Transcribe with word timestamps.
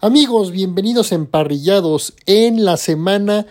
Amigos, 0.00 0.52
bienvenidos 0.52 1.10
emparrillados 1.10 2.14
en 2.24 2.64
la 2.64 2.76
semana 2.76 3.46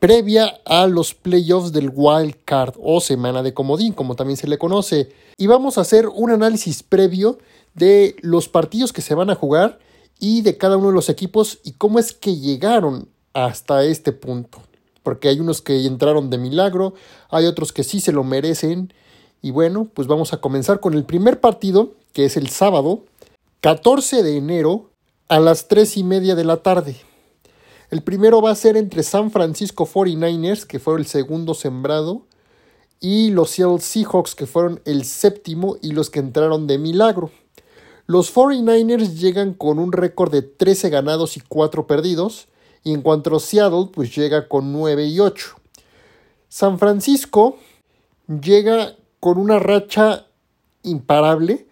previa 0.00 0.58
a 0.64 0.88
los 0.88 1.14
playoffs 1.14 1.70
del 1.70 1.92
Wild 1.94 2.38
Card 2.44 2.74
o 2.82 3.00
semana 3.00 3.44
de 3.44 3.54
comodín, 3.54 3.92
como 3.92 4.16
también 4.16 4.36
se 4.36 4.48
le 4.48 4.58
conoce. 4.58 5.12
Y 5.36 5.46
vamos 5.46 5.78
a 5.78 5.82
hacer 5.82 6.08
un 6.08 6.32
análisis 6.32 6.82
previo 6.82 7.38
de 7.74 8.16
los 8.20 8.48
partidos 8.48 8.92
que 8.92 9.00
se 9.00 9.14
van 9.14 9.30
a 9.30 9.36
jugar 9.36 9.78
y 10.18 10.42
de 10.42 10.58
cada 10.58 10.76
uno 10.76 10.88
de 10.88 10.94
los 10.94 11.08
equipos 11.08 11.60
y 11.62 11.74
cómo 11.74 12.00
es 12.00 12.12
que 12.12 12.34
llegaron 12.34 13.08
hasta 13.32 13.84
este 13.84 14.10
punto. 14.10 14.60
Porque 15.04 15.28
hay 15.28 15.38
unos 15.38 15.62
que 15.62 15.86
entraron 15.86 16.30
de 16.30 16.38
milagro, 16.38 16.94
hay 17.30 17.46
otros 17.46 17.72
que 17.72 17.84
sí 17.84 18.00
se 18.00 18.10
lo 18.10 18.24
merecen. 18.24 18.92
Y 19.40 19.52
bueno, 19.52 19.88
pues 19.94 20.08
vamos 20.08 20.32
a 20.32 20.40
comenzar 20.40 20.80
con 20.80 20.94
el 20.94 21.04
primer 21.04 21.38
partido, 21.38 21.92
que 22.12 22.24
es 22.24 22.36
el 22.36 22.48
sábado, 22.48 23.04
14 23.60 24.24
de 24.24 24.36
enero 24.36 24.91
a 25.32 25.40
las 25.40 25.66
3 25.66 25.96
y 25.96 26.04
media 26.04 26.34
de 26.34 26.44
la 26.44 26.58
tarde. 26.58 26.94
El 27.88 28.02
primero 28.02 28.42
va 28.42 28.50
a 28.50 28.54
ser 28.54 28.76
entre 28.76 29.02
San 29.02 29.30
Francisco 29.30 29.86
49ers, 29.86 30.66
que 30.66 30.78
fue 30.78 30.98
el 30.98 31.06
segundo 31.06 31.54
sembrado, 31.54 32.26
y 33.00 33.30
los 33.30 33.48
Seattle 33.48 33.80
Seahawks, 33.80 34.34
que 34.34 34.44
fueron 34.44 34.82
el 34.84 35.06
séptimo 35.06 35.78
y 35.80 35.92
los 35.92 36.10
que 36.10 36.18
entraron 36.18 36.66
de 36.66 36.76
milagro. 36.76 37.30
Los 38.04 38.34
49ers 38.34 39.14
llegan 39.14 39.54
con 39.54 39.78
un 39.78 39.92
récord 39.92 40.30
de 40.30 40.42
13 40.42 40.90
ganados 40.90 41.38
y 41.38 41.40
4 41.40 41.86
perdidos, 41.86 42.48
y 42.84 42.92
en 42.92 43.00
cuanto 43.00 43.34
a 43.34 43.40
Seattle, 43.40 43.88
pues 43.90 44.14
llega 44.14 44.48
con 44.48 44.70
9 44.70 45.06
y 45.06 45.18
8. 45.18 45.56
San 46.50 46.78
Francisco 46.78 47.56
llega 48.28 48.96
con 49.18 49.38
una 49.38 49.58
racha 49.58 50.26
imparable, 50.82 51.68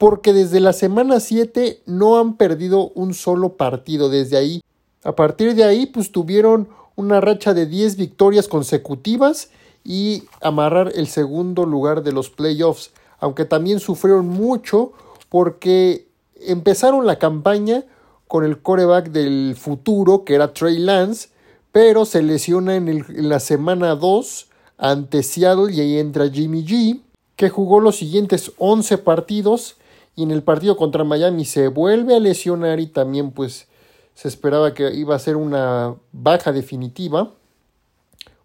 porque 0.00 0.32
desde 0.32 0.60
la 0.60 0.72
semana 0.72 1.20
7 1.20 1.82
no 1.84 2.18
han 2.18 2.38
perdido 2.38 2.88
un 2.94 3.12
solo 3.12 3.58
partido 3.58 4.08
desde 4.08 4.38
ahí. 4.38 4.62
A 5.04 5.14
partir 5.14 5.54
de 5.54 5.62
ahí, 5.62 5.84
pues 5.84 6.10
tuvieron 6.10 6.70
una 6.96 7.20
racha 7.20 7.52
de 7.52 7.66
10 7.66 7.96
victorias 7.96 8.48
consecutivas 8.48 9.50
y 9.84 10.22
amarrar 10.40 10.90
el 10.94 11.06
segundo 11.06 11.66
lugar 11.66 12.02
de 12.02 12.12
los 12.12 12.30
playoffs, 12.30 12.92
aunque 13.18 13.44
también 13.44 13.78
sufrieron 13.78 14.26
mucho 14.26 14.92
porque 15.28 16.08
empezaron 16.46 17.06
la 17.06 17.18
campaña 17.18 17.84
con 18.26 18.46
el 18.46 18.62
coreback 18.62 19.10
del 19.10 19.54
futuro, 19.54 20.24
que 20.24 20.34
era 20.34 20.54
Trey 20.54 20.78
Lance, 20.78 21.28
pero 21.72 22.06
se 22.06 22.22
lesiona 22.22 22.74
en, 22.76 23.04
la 23.28 23.38
semana 23.38 23.94
2 23.96 24.48
ante 24.78 25.22
Seattle 25.22 25.70
y 25.74 25.80
ahí 25.80 25.98
entra 25.98 26.30
Jimmy 26.30 26.64
G, 26.64 27.02
que 27.36 27.50
jugó 27.50 27.80
los 27.80 27.96
siguientes 27.96 28.52
11 28.56 28.96
partidos 28.96 29.76
y 30.16 30.22
en 30.22 30.30
el 30.30 30.42
partido 30.42 30.76
contra 30.76 31.04
Miami 31.04 31.44
se 31.44 31.68
vuelve 31.68 32.14
a 32.14 32.20
lesionar 32.20 32.80
y 32.80 32.86
también 32.86 33.30
pues 33.30 33.68
se 34.14 34.28
esperaba 34.28 34.74
que 34.74 34.92
iba 34.94 35.14
a 35.14 35.18
ser 35.18 35.36
una 35.36 35.94
baja 36.12 36.52
definitiva 36.52 37.32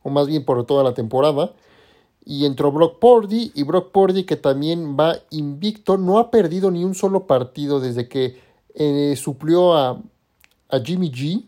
o 0.04 0.10
más 0.10 0.28
bien 0.28 0.46
por 0.46 0.66
toda 0.66 0.84
la 0.84 0.94
temporada. 0.94 1.54
Y 2.24 2.46
entró 2.46 2.72
Brock 2.72 3.00
Purdy 3.00 3.52
y 3.54 3.64
Brock 3.64 3.92
Purdy 3.92 4.24
que 4.24 4.36
también 4.36 4.96
va 4.98 5.18
invicto 5.32 5.98
no 5.98 6.18
ha 6.18 6.32
perdido 6.32 6.72
ni 6.72 6.84
un 6.84 6.96
solo 6.96 7.28
partido 7.28 7.80
desde 7.80 8.08
que 8.08 8.40
eh, 8.74 9.16
suplió 9.16 9.76
a, 9.76 10.02
a 10.70 10.80
Jimmy 10.80 11.12
G. 11.12 11.46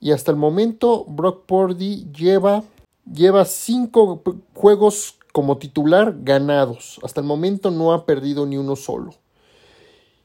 Y 0.00 0.12
hasta 0.12 0.30
el 0.30 0.36
momento 0.36 1.04
Brock 1.06 1.44
Purdy 1.44 2.10
lleva 2.12 2.64
lleva 3.12 3.44
cinco 3.44 4.22
juegos 4.54 5.16
como 5.32 5.58
titular 5.58 6.16
ganados. 6.22 6.98
Hasta 7.02 7.20
el 7.20 7.26
momento 7.26 7.70
no 7.70 7.92
ha 7.92 8.06
perdido 8.06 8.46
ni 8.46 8.56
uno 8.56 8.74
solo 8.74 9.14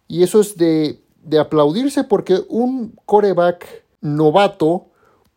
y 0.07 0.23
eso 0.23 0.41
es 0.41 0.57
de, 0.57 1.01
de 1.23 1.39
aplaudirse 1.39 2.03
porque 2.03 2.43
un 2.49 2.95
coreback 3.05 3.85
novato 4.01 4.87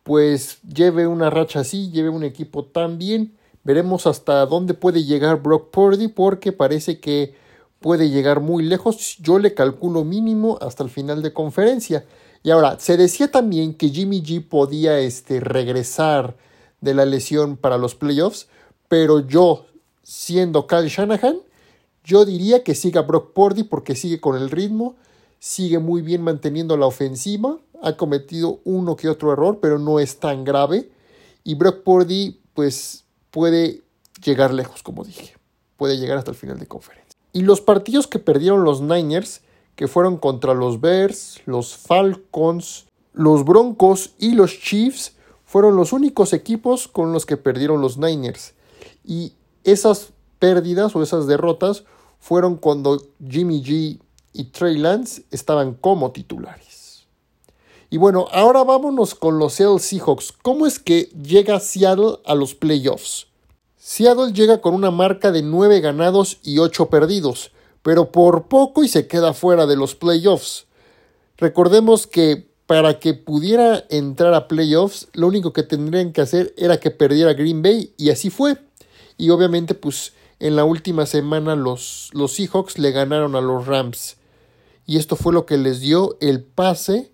pues 0.03 0.61
lleve 0.63 1.07
una 1.07 1.29
racha 1.29 1.59
así, 1.59 1.91
lleve 1.91 2.09
un 2.09 2.23
equipo 2.23 2.65
tan 2.65 2.97
bien. 2.97 3.37
Veremos 3.63 4.07
hasta 4.07 4.45
dónde 4.45 4.73
puede 4.73 5.03
llegar 5.03 5.43
Brock 5.43 5.69
Purdy 5.69 6.07
porque 6.07 6.51
parece 6.51 6.99
que 6.99 7.35
puede 7.79 8.09
llegar 8.09 8.39
muy 8.39 8.63
lejos. 8.63 9.17
Yo 9.19 9.37
le 9.37 9.53
calculo 9.53 10.03
mínimo 10.03 10.57
hasta 10.61 10.83
el 10.83 10.89
final 10.89 11.21
de 11.21 11.33
conferencia. 11.33 12.05
Y 12.41 12.51
ahora, 12.51 12.79
se 12.79 12.97
decía 12.97 13.29
también 13.29 13.73
que 13.73 13.89
Jimmy 13.89 14.23
G 14.23 14.47
podía 14.47 14.97
este, 14.99 15.39
regresar 15.41 16.37
de 16.81 16.93
la 16.93 17.05
lesión 17.05 17.57
para 17.57 17.77
los 17.77 17.95
playoffs, 17.95 18.47
pero 18.87 19.27
yo, 19.27 19.65
siendo 20.03 20.65
Kyle 20.65 20.87
Shanahan, 20.87 21.37
yo 22.09 22.25
diría 22.25 22.63
que 22.63 22.73
siga 22.73 23.03
Brock 23.03 23.33
Purdy 23.33 23.63
porque 23.63 23.95
sigue 23.95 24.19
con 24.19 24.35
el 24.35 24.49
ritmo, 24.49 24.95
sigue 25.37 25.77
muy 25.77 26.01
bien 26.01 26.23
manteniendo 26.23 26.75
la 26.75 26.87
ofensiva, 26.87 27.59
ha 27.83 27.97
cometido 27.97 28.61
uno 28.65 28.95
que 28.95 29.09
otro 29.09 29.31
error, 29.31 29.59
pero 29.61 29.77
no 29.77 29.99
es 29.99 30.19
tan 30.19 30.43
grave. 30.43 30.89
Y 31.43 31.53
Brock 31.53 31.83
Purdy, 31.83 32.41
pues, 32.55 33.05
puede 33.29 33.83
llegar 34.23 34.55
lejos, 34.55 34.81
como 34.81 35.03
dije. 35.03 35.35
Puede 35.77 35.97
llegar 35.97 36.17
hasta 36.17 36.31
el 36.31 36.37
final 36.37 36.57
de 36.57 36.65
conferencia. 36.65 37.15
Y 37.31 37.43
los 37.43 37.61
partidos 37.61 38.07
que 38.07 38.17
perdieron 38.17 38.63
los 38.63 38.81
Niners, 38.81 39.41
que 39.75 39.87
fueron 39.87 40.17
contra 40.17 40.55
los 40.55 40.81
Bears, 40.81 41.39
los 41.45 41.77
Falcons, 41.77 42.87
los 43.13 43.45
Broncos 43.45 44.15
y 44.17 44.31
los 44.31 44.59
Chiefs, 44.59 45.13
fueron 45.45 45.75
los 45.75 45.93
únicos 45.93 46.33
equipos 46.33 46.87
con 46.87 47.13
los 47.13 47.27
que 47.27 47.37
perdieron 47.37 47.81
los 47.81 47.99
Niners. 47.99 48.55
Y 49.05 49.33
esas 49.63 50.11
pérdidas 50.39 50.95
o 50.95 51.03
esas 51.03 51.27
derrotas 51.27 51.83
fueron 52.19 52.57
cuando 52.57 53.01
Jimmy 53.27 53.63
G 53.63 53.99
y 54.33 54.43
Trey 54.45 54.77
Lance 54.77 55.23
estaban 55.31 55.73
como 55.73 56.11
titulares. 56.11 57.07
Y 57.89 57.97
bueno, 57.97 58.27
ahora 58.31 58.63
vámonos 58.63 59.15
con 59.15 59.39
los 59.39 59.53
Seattle 59.53 59.79
Seahawks. 59.79 60.31
¿Cómo 60.43 60.67
es 60.67 60.77
que 60.77 61.09
llega 61.23 61.59
Seattle 61.59 62.19
a 62.25 62.35
los 62.35 62.53
playoffs? 62.53 63.27
Seattle 63.77 64.31
llega 64.31 64.61
con 64.61 64.75
una 64.75 64.91
marca 64.91 65.31
de 65.31 65.41
9 65.41 65.81
ganados 65.81 66.37
y 66.43 66.59
8 66.59 66.89
perdidos, 66.89 67.51
pero 67.81 68.11
por 68.11 68.47
poco 68.47 68.83
y 68.83 68.87
se 68.87 69.07
queda 69.07 69.33
fuera 69.33 69.65
de 69.65 69.75
los 69.75 69.95
playoffs. 69.95 70.67
Recordemos 71.37 72.05
que 72.05 72.47
para 72.67 72.99
que 72.99 73.15
pudiera 73.15 73.83
entrar 73.89 74.35
a 74.35 74.47
playoffs, 74.47 75.07
lo 75.13 75.25
único 75.25 75.53
que 75.53 75.63
tendrían 75.63 76.13
que 76.13 76.21
hacer 76.21 76.53
era 76.55 76.79
que 76.79 76.91
perdiera 76.91 77.33
Green 77.33 77.63
Bay 77.63 77.95
y 77.97 78.11
así 78.11 78.29
fue. 78.29 78.57
Y 79.17 79.31
obviamente 79.31 79.73
pues 79.73 80.13
en 80.39 80.55
la 80.55 80.63
última 80.63 81.05
semana 81.05 81.55
los, 81.55 82.09
los 82.13 82.33
Seahawks 82.33 82.77
le 82.77 82.91
ganaron 82.91 83.35
a 83.35 83.41
los 83.41 83.67
Rams. 83.67 84.17
Y 84.85 84.97
esto 84.97 85.15
fue 85.15 85.33
lo 85.33 85.45
que 85.45 85.57
les 85.57 85.81
dio 85.81 86.17
el 86.21 86.43
pase 86.43 87.11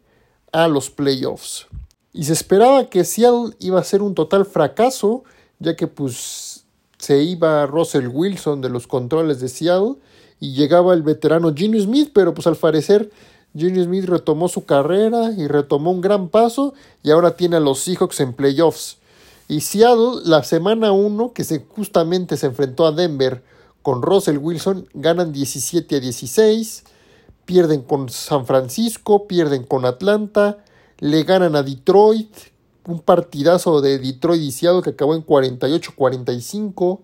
a 0.51 0.67
los 0.67 0.89
playoffs. 0.89 1.67
Y 2.13 2.23
se 2.23 2.33
esperaba 2.33 2.89
que 2.89 3.03
Seattle 3.03 3.55
iba 3.59 3.79
a 3.79 3.83
ser 3.83 4.01
un 4.01 4.15
total 4.15 4.45
fracaso, 4.45 5.23
ya 5.59 5.75
que 5.75 5.87
pues 5.87 6.65
se 6.97 7.21
iba 7.23 7.65
Russell 7.65 8.07
Wilson 8.07 8.61
de 8.61 8.69
los 8.69 8.87
controles 8.87 9.41
de 9.41 9.49
Seattle 9.49 9.95
y 10.39 10.53
llegaba 10.53 10.93
el 10.93 11.03
veterano 11.03 11.53
Gene 11.53 11.79
Smith, 11.81 12.11
pero 12.13 12.33
pues 12.33 12.47
al 12.47 12.55
parecer 12.55 13.11
Gene 13.55 13.83
Smith 13.83 14.05
retomó 14.05 14.47
su 14.47 14.65
carrera 14.65 15.31
y 15.37 15.47
retomó 15.47 15.91
un 15.91 16.01
gran 16.01 16.29
paso 16.29 16.73
y 17.03 17.11
ahora 17.11 17.35
tiene 17.35 17.57
a 17.57 17.59
los 17.59 17.79
Seahawks 17.79 18.19
en 18.21 18.33
playoffs. 18.33 18.97
Y 19.47 19.61
Seattle, 19.61 20.21
la 20.23 20.43
semana 20.43 20.91
1, 20.91 21.33
que 21.33 21.43
justamente 21.69 22.35
se 22.37 22.47
enfrentó 22.47 22.87
a 22.87 22.91
Denver 22.91 23.43
con 23.83 24.01
Russell 24.01 24.37
Wilson, 24.37 24.89
ganan 24.93 25.31
17 25.31 25.95
a 25.95 25.99
16, 25.99 26.83
pierden 27.45 27.83
con 27.83 28.09
San 28.09 28.47
Francisco, 28.47 29.27
pierden 29.27 29.63
con 29.63 29.85
Atlanta, 29.85 30.63
le 30.97 31.23
ganan 31.23 31.55
a 31.55 31.61
Detroit, 31.61 32.35
un 32.87 32.99
partidazo 32.99 33.81
de 33.81 33.99
Detroit 33.99 34.41
y 34.41 34.51
Seattle 34.51 34.81
que 34.81 34.91
acabó 34.91 35.13
en 35.13 35.23
48-45, 35.23 37.01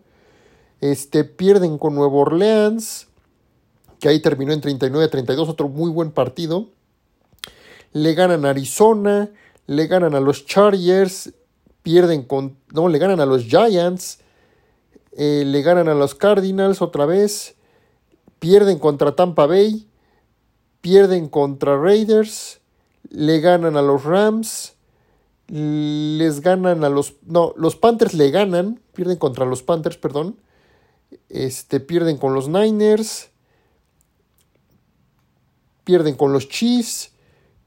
este, 0.80 1.24
pierden 1.24 1.78
con 1.78 1.94
Nueva 1.94 2.16
Orleans, 2.16 3.08
que 4.00 4.10
ahí 4.10 4.20
terminó 4.20 4.52
en 4.52 4.62
39 4.62 5.06
a 5.06 5.10
32, 5.12 5.48
otro 5.48 5.70
muy 5.70 5.92
buen 5.92 6.12
partido, 6.12 6.70
le 7.94 8.16
ganan 8.16 8.46
a 8.46 8.50
Arizona, 8.50 9.30
le 9.68 9.86
ganan 9.86 10.16
a 10.16 10.20
los 10.20 10.48
Chargers, 10.48 11.34
pierden 11.84 12.24
con, 12.24 12.58
no, 12.74 12.88
le 12.88 13.00
ganan 13.00 13.20
a 13.20 13.26
los 13.26 13.44
Giants, 13.44 14.20
eh, 15.14 15.44
le 15.46 15.62
ganan 15.62 15.90
a 15.90 15.94
los 15.94 16.16
Cardinals 16.16 16.82
otra 16.82 17.06
vez, 17.06 17.56
pierden 18.40 18.80
contra 18.80 19.16
Tampa 19.16 19.46
Bay, 19.46 19.88
pierden 20.82 21.28
contra 21.28 21.78
Raiders, 21.78 22.60
le 23.10 23.40
ganan 23.40 23.78
a 23.78 23.82
los 23.82 24.04
Rams, 24.04 24.76
les 25.48 26.40
ganan 26.40 26.84
a 26.84 26.90
los, 26.90 27.16
no, 27.24 27.54
los 27.58 27.76
Panthers 27.76 28.14
le 28.14 28.32
ganan, 28.32 28.80
pierden 28.94 29.18
contra 29.18 29.46
los 29.46 29.64
Panthers, 29.64 29.98
perdón, 29.98 30.38
este, 31.30 31.80
pierden 31.80 32.18
con 32.18 32.34
los 32.34 32.48
Niners, 32.48 33.30
pierden 35.84 36.16
con 36.16 36.32
los 36.32 36.48
Chiefs, 36.48 37.12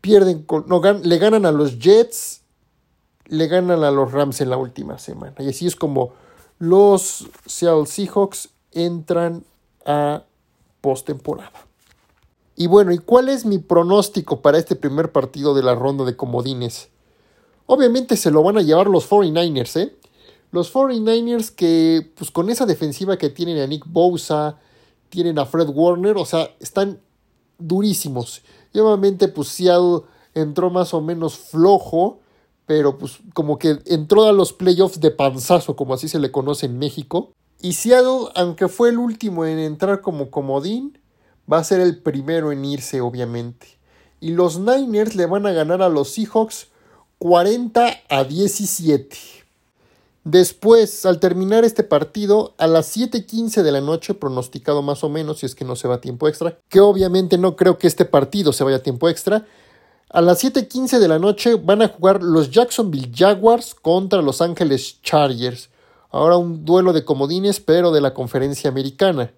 pierden 0.01 0.45
con, 0.45 0.65
no, 0.67 0.81
le 0.81 1.19
ganan 1.19 1.45
a 1.45 1.53
los 1.53 1.79
Jets, 1.79 2.44
le 3.27 3.47
ganan 3.47 3.83
a 3.85 3.91
los 3.91 4.13
Rams 4.13 4.41
en 4.41 4.51
la 4.51 4.57
última 4.57 4.99
semana. 4.99 5.35
Y 5.39 5.49
así 5.49 5.67
es 5.67 5.77
como 5.77 6.13
los 6.59 7.29
Seattle 7.47 7.87
Seahawks 7.87 8.51
entran 8.73 9.45
a 9.87 10.23
postemporada. 10.81 11.67
Y 12.57 12.67
bueno, 12.69 12.93
¿y 12.93 12.99
cuál 12.99 13.29
es 13.29 13.45
mi 13.45 13.59
pronóstico 13.59 14.41
para 14.41 14.59
este 14.59 14.77
primer 14.77 15.11
partido 15.13 15.55
de 15.55 15.63
la 15.63 15.75
ronda 15.75 16.05
de 16.05 16.17
comodines? 16.17 16.89
Obviamente 17.67 18.17
se 18.17 18.31
lo 18.31 18.43
van 18.43 18.59
a 18.59 18.63
llevar 18.63 18.87
los 18.89 19.09
49ers, 19.11 19.81
¿eh? 19.81 19.97
Los 20.53 20.73
49ers 20.73 21.51
que, 21.51 22.13
pues 22.17 22.31
con 22.31 22.49
esa 22.51 22.67
defensiva 22.67 23.17
que 23.17 23.31
tienen 23.31 23.59
a 23.59 23.67
Nick 23.67 23.85
Bosa, 23.87 24.59
tienen 25.09 25.39
a 25.39 25.47
Fred 25.47 25.69
Warner, 25.69 26.17
o 26.17 26.25
sea, 26.25 26.51
están 26.61 27.01
durísimos. 27.59 28.43
Y 28.73 28.79
obviamente, 28.79 29.27
pues 29.29 29.49
Seattle 29.49 30.03
entró 30.35 30.71
más 30.71 30.95
o 30.95 31.01
menos 31.01 31.37
flojo, 31.37 32.21
pero 32.67 32.99
pues 32.99 33.19
como 33.35 33.59
que 33.59 33.79
entró 33.87 34.25
a 34.25 34.33
los 34.33 34.53
playoffs 34.53 35.01
de 35.01 35.11
panzazo, 35.11 35.77
como 35.77 35.95
así 35.95 36.09
se 36.09 36.19
le 36.19 36.31
conoce 36.31 36.67
en 36.67 36.79
México. 36.79 37.33
Y 37.61 37.75
Seattle, 37.75 38.31
aunque 38.35 38.69
fue 38.69 38.91
el 38.91 38.99
último 38.99 39.45
en 39.45 39.59
entrar 39.59 40.01
como 40.01 40.31
comodín, 40.31 40.99
va 41.51 41.59
a 41.59 41.65
ser 41.65 41.81
el 41.81 41.99
primero 41.99 42.53
en 42.53 42.65
irse, 42.65 43.01
obviamente. 43.01 43.79
Y 44.21 44.31
los 44.31 44.59
Niners 44.59 45.15
le 45.15 45.27
van 45.27 45.47
a 45.47 45.53
ganar 45.53 45.83
a 45.83 45.89
los 45.89 46.11
Seahawks 46.11 46.69
40 47.19 48.01
a 48.09 48.25
17. 48.25 49.17
Después, 50.25 51.05
al 51.05 51.21
terminar 51.21 51.65
este 51.65 51.85
partido, 51.85 52.55
a 52.57 52.67
las 52.67 52.87
7:15 52.97 53.63
de 53.63 53.73
la 53.73 53.83
noche, 53.83 54.15
pronosticado 54.15 54.81
más 54.81 55.05
o 55.05 55.11
menos, 55.11 55.41
si 55.41 55.47
es 55.47 55.55
que 55.55 55.67
no 55.67 55.77
se 55.77 55.87
va 55.87 55.97
a 55.97 56.01
tiempo 56.01 56.29
extra, 56.29 56.59
que 56.71 56.81
obviamente 56.81 57.37
no 57.37 57.57
creo 57.57 57.77
que 57.77 57.87
este 57.87 58.07
partido 58.07 58.55
se 58.55 58.65
vaya 58.65 58.79
a 58.79 58.83
tiempo 58.83 59.11
extra, 59.11 59.47
a 60.15 60.21
las 60.21 60.45
7:15 60.45 61.01
de 61.01 61.09
la 61.09 61.19
noche 61.19 61.57
van 61.57 61.83
a 61.83 61.89
jugar 61.89 62.23
los 62.23 62.53
Jacksonville 62.53 63.11
Jaguars 63.13 63.75
contra 63.75 64.23
Los 64.23 64.41
Ángeles 64.41 65.03
Chargers. 65.03 65.71
Ahora 66.13 66.37
un 66.37 66.65
duelo 66.65 66.93
de 66.93 67.05
comodines, 67.05 67.59
pero 67.59 67.91
de 67.91 68.01
la 68.01 68.15
conferencia 68.15 68.71
americana. 68.71 69.33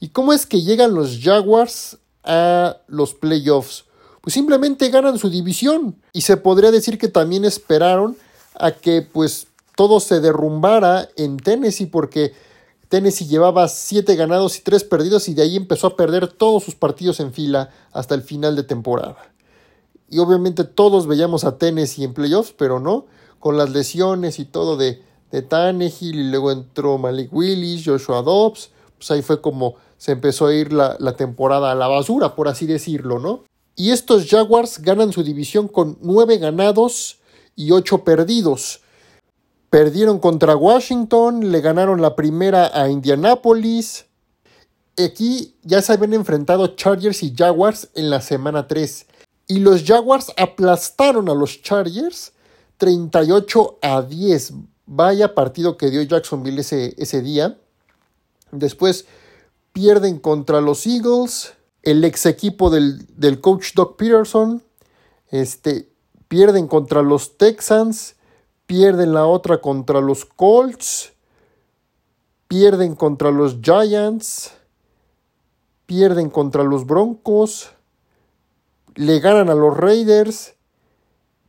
¿Y 0.00 0.08
cómo 0.08 0.32
es 0.32 0.46
que 0.46 0.62
llegan 0.62 0.94
los 0.94 1.20
Jaguars 1.22 1.98
a 2.22 2.78
los 2.86 3.12
playoffs? 3.12 3.84
Pues 4.22 4.32
simplemente 4.32 4.88
ganan 4.88 5.18
su 5.18 5.28
división. 5.28 6.00
Y 6.14 6.22
se 6.22 6.38
podría 6.38 6.70
decir 6.70 6.96
que 6.96 7.08
también 7.08 7.44
esperaron 7.44 8.16
a 8.54 8.70
que 8.70 9.02
pues 9.02 9.48
todo 9.76 10.00
se 10.00 10.20
derrumbara 10.20 11.06
en 11.16 11.36
Tennessee 11.36 11.84
porque 11.84 12.32
Tennessee 12.88 13.26
llevaba 13.26 13.68
7 13.68 14.16
ganados 14.16 14.56
y 14.56 14.62
3 14.62 14.84
perdidos 14.84 15.28
y 15.28 15.34
de 15.34 15.42
ahí 15.42 15.56
empezó 15.56 15.88
a 15.88 15.96
perder 15.96 16.28
todos 16.28 16.64
sus 16.64 16.74
partidos 16.74 17.20
en 17.20 17.34
fila 17.34 17.68
hasta 17.92 18.14
el 18.14 18.22
final 18.22 18.56
de 18.56 18.62
temporada. 18.62 19.33
Y 20.14 20.20
obviamente 20.20 20.62
todos 20.62 21.08
veíamos 21.08 21.42
a 21.42 21.58
Tennessee 21.58 22.04
en 22.04 22.14
playoffs, 22.14 22.54
pero 22.56 22.78
no, 22.78 23.06
con 23.40 23.56
las 23.56 23.70
lesiones 23.70 24.38
y 24.38 24.44
todo 24.44 24.76
de, 24.76 25.02
de 25.32 25.42
Tannehill 25.42 26.14
y 26.14 26.30
luego 26.30 26.52
entró 26.52 26.98
Malik 26.98 27.32
Willis, 27.32 27.82
Joshua 27.84 28.22
Dobbs, 28.22 28.70
pues 28.96 29.10
ahí 29.10 29.22
fue 29.22 29.40
como 29.40 29.74
se 29.98 30.12
empezó 30.12 30.46
a 30.46 30.54
ir 30.54 30.72
la, 30.72 30.94
la 31.00 31.16
temporada 31.16 31.72
a 31.72 31.74
la 31.74 31.88
basura, 31.88 32.36
por 32.36 32.46
así 32.46 32.64
decirlo, 32.64 33.18
¿no? 33.18 33.42
Y 33.74 33.90
estos 33.90 34.28
Jaguars 34.28 34.80
ganan 34.82 35.12
su 35.12 35.24
división 35.24 35.66
con 35.66 35.98
9 36.00 36.38
ganados 36.38 37.18
y 37.56 37.72
8 37.72 38.04
perdidos. 38.04 38.82
Perdieron 39.68 40.20
contra 40.20 40.54
Washington, 40.54 41.50
le 41.50 41.60
ganaron 41.60 42.00
la 42.02 42.14
primera 42.14 42.70
a 42.72 42.88
Indianapolis. 42.88 44.06
Aquí 44.96 45.56
ya 45.64 45.82
se 45.82 45.92
habían 45.92 46.14
enfrentado 46.14 46.68
Chargers 46.76 47.24
y 47.24 47.34
Jaguars 47.36 47.88
en 47.96 48.10
la 48.10 48.20
semana 48.20 48.68
3. 48.68 49.06
Y 49.46 49.58
los 49.58 49.84
Jaguars 49.84 50.32
aplastaron 50.36 51.28
a 51.28 51.34
los 51.34 51.62
Chargers 51.62 52.32
38 52.78 53.78
a 53.82 54.02
10. 54.02 54.54
Vaya 54.86 55.34
partido 55.34 55.76
que 55.76 55.90
dio 55.90 56.02
Jacksonville 56.02 56.60
ese, 56.60 56.94
ese 56.98 57.20
día. 57.22 57.58
Después 58.50 59.06
pierden 59.72 60.18
contra 60.18 60.60
los 60.60 60.86
Eagles, 60.86 61.54
el 61.82 62.04
ex 62.04 62.26
equipo 62.26 62.70
del, 62.70 63.06
del 63.16 63.40
coach 63.40 63.74
Doc 63.74 63.96
Peterson. 63.96 64.62
Este, 65.30 65.88
pierden 66.28 66.68
contra 66.68 67.02
los 67.02 67.36
Texans 67.36 68.14
pierden 68.66 69.12
la 69.12 69.26
otra 69.26 69.60
contra 69.60 70.00
los 70.00 70.24
Colts, 70.24 71.12
pierden 72.48 72.94
contra 72.94 73.30
los 73.30 73.58
Giants, 73.60 74.52
pierden 75.86 76.30
contra 76.30 76.62
los 76.62 76.86
Broncos, 76.86 77.70
le 78.94 79.20
ganan 79.20 79.50
a 79.50 79.54
los 79.54 79.76
Raiders, 79.76 80.54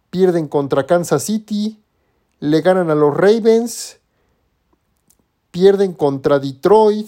pierden 0.09 0.47
contra 0.47 0.85
Kansas 0.85 1.23
City, 1.23 1.79
le 2.39 2.61
ganan 2.61 2.89
a 2.89 2.95
los 2.95 3.15
Ravens, 3.15 3.99
pierden 5.51 5.93
contra 5.93 6.39
Detroit, 6.39 7.07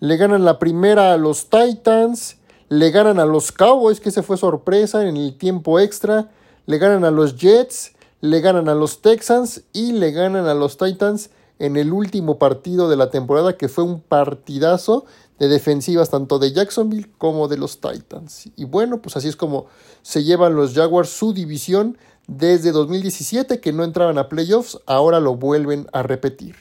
le 0.00 0.16
ganan 0.16 0.44
la 0.44 0.58
primera 0.58 1.12
a 1.12 1.16
los 1.16 1.50
Titans, 1.50 2.36
le 2.68 2.90
ganan 2.90 3.18
a 3.18 3.24
los 3.24 3.50
Cowboys, 3.50 4.00
que 4.00 4.10
se 4.10 4.22
fue 4.22 4.36
sorpresa 4.36 5.06
en 5.06 5.16
el 5.16 5.36
tiempo 5.36 5.80
extra, 5.80 6.30
le 6.66 6.78
ganan 6.78 7.04
a 7.04 7.10
los 7.10 7.36
Jets, 7.36 7.92
le 8.20 8.40
ganan 8.40 8.68
a 8.68 8.74
los 8.74 9.00
Texans 9.00 9.62
y 9.72 9.92
le 9.92 10.12
ganan 10.12 10.46
a 10.46 10.54
los 10.54 10.76
Titans 10.76 11.30
en 11.58 11.76
el 11.76 11.92
último 11.92 12.38
partido 12.38 12.88
de 12.88 12.96
la 12.96 13.10
temporada 13.10 13.56
que 13.56 13.68
fue 13.68 13.84
un 13.84 14.00
partidazo 14.00 15.06
de 15.38 15.48
defensivas 15.48 16.10
tanto 16.10 16.38
de 16.38 16.52
Jacksonville 16.52 17.10
como 17.18 17.48
de 17.48 17.58
los 17.58 17.80
Titans. 17.80 18.50
Y 18.56 18.64
bueno, 18.64 19.00
pues 19.00 19.16
así 19.16 19.28
es 19.28 19.36
como 19.36 19.66
se 20.02 20.24
llevan 20.24 20.56
los 20.56 20.74
Jaguars 20.74 21.10
su 21.10 21.32
división 21.32 21.96
desde 22.26 22.72
2017 22.72 23.60
que 23.60 23.72
no 23.72 23.84
entraban 23.84 24.18
a 24.18 24.28
playoffs, 24.28 24.78
ahora 24.86 25.20
lo 25.20 25.36
vuelven 25.36 25.86
a 25.92 26.02
repetir. 26.02 26.56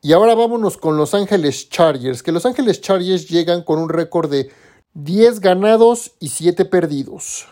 Y 0.00 0.12
ahora 0.12 0.36
vámonos 0.36 0.76
con 0.76 0.96
Los 0.96 1.12
Ángeles 1.12 1.68
Chargers, 1.70 2.22
que 2.22 2.30
Los 2.30 2.46
Ángeles 2.46 2.80
Chargers 2.80 3.28
llegan 3.28 3.62
con 3.62 3.80
un 3.80 3.88
récord 3.88 4.30
de 4.30 4.48
10 4.94 5.40
ganados 5.40 6.12
y 6.20 6.28
7 6.28 6.64
perdidos. 6.66 7.46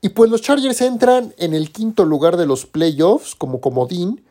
Y 0.00 0.10
pues 0.10 0.30
los 0.30 0.42
Chargers 0.42 0.80
entran 0.80 1.34
en 1.38 1.54
el 1.54 1.72
quinto 1.72 2.04
lugar 2.04 2.36
de 2.36 2.46
los 2.46 2.66
playoffs 2.66 3.34
como 3.34 3.60
comodín, 3.60 4.24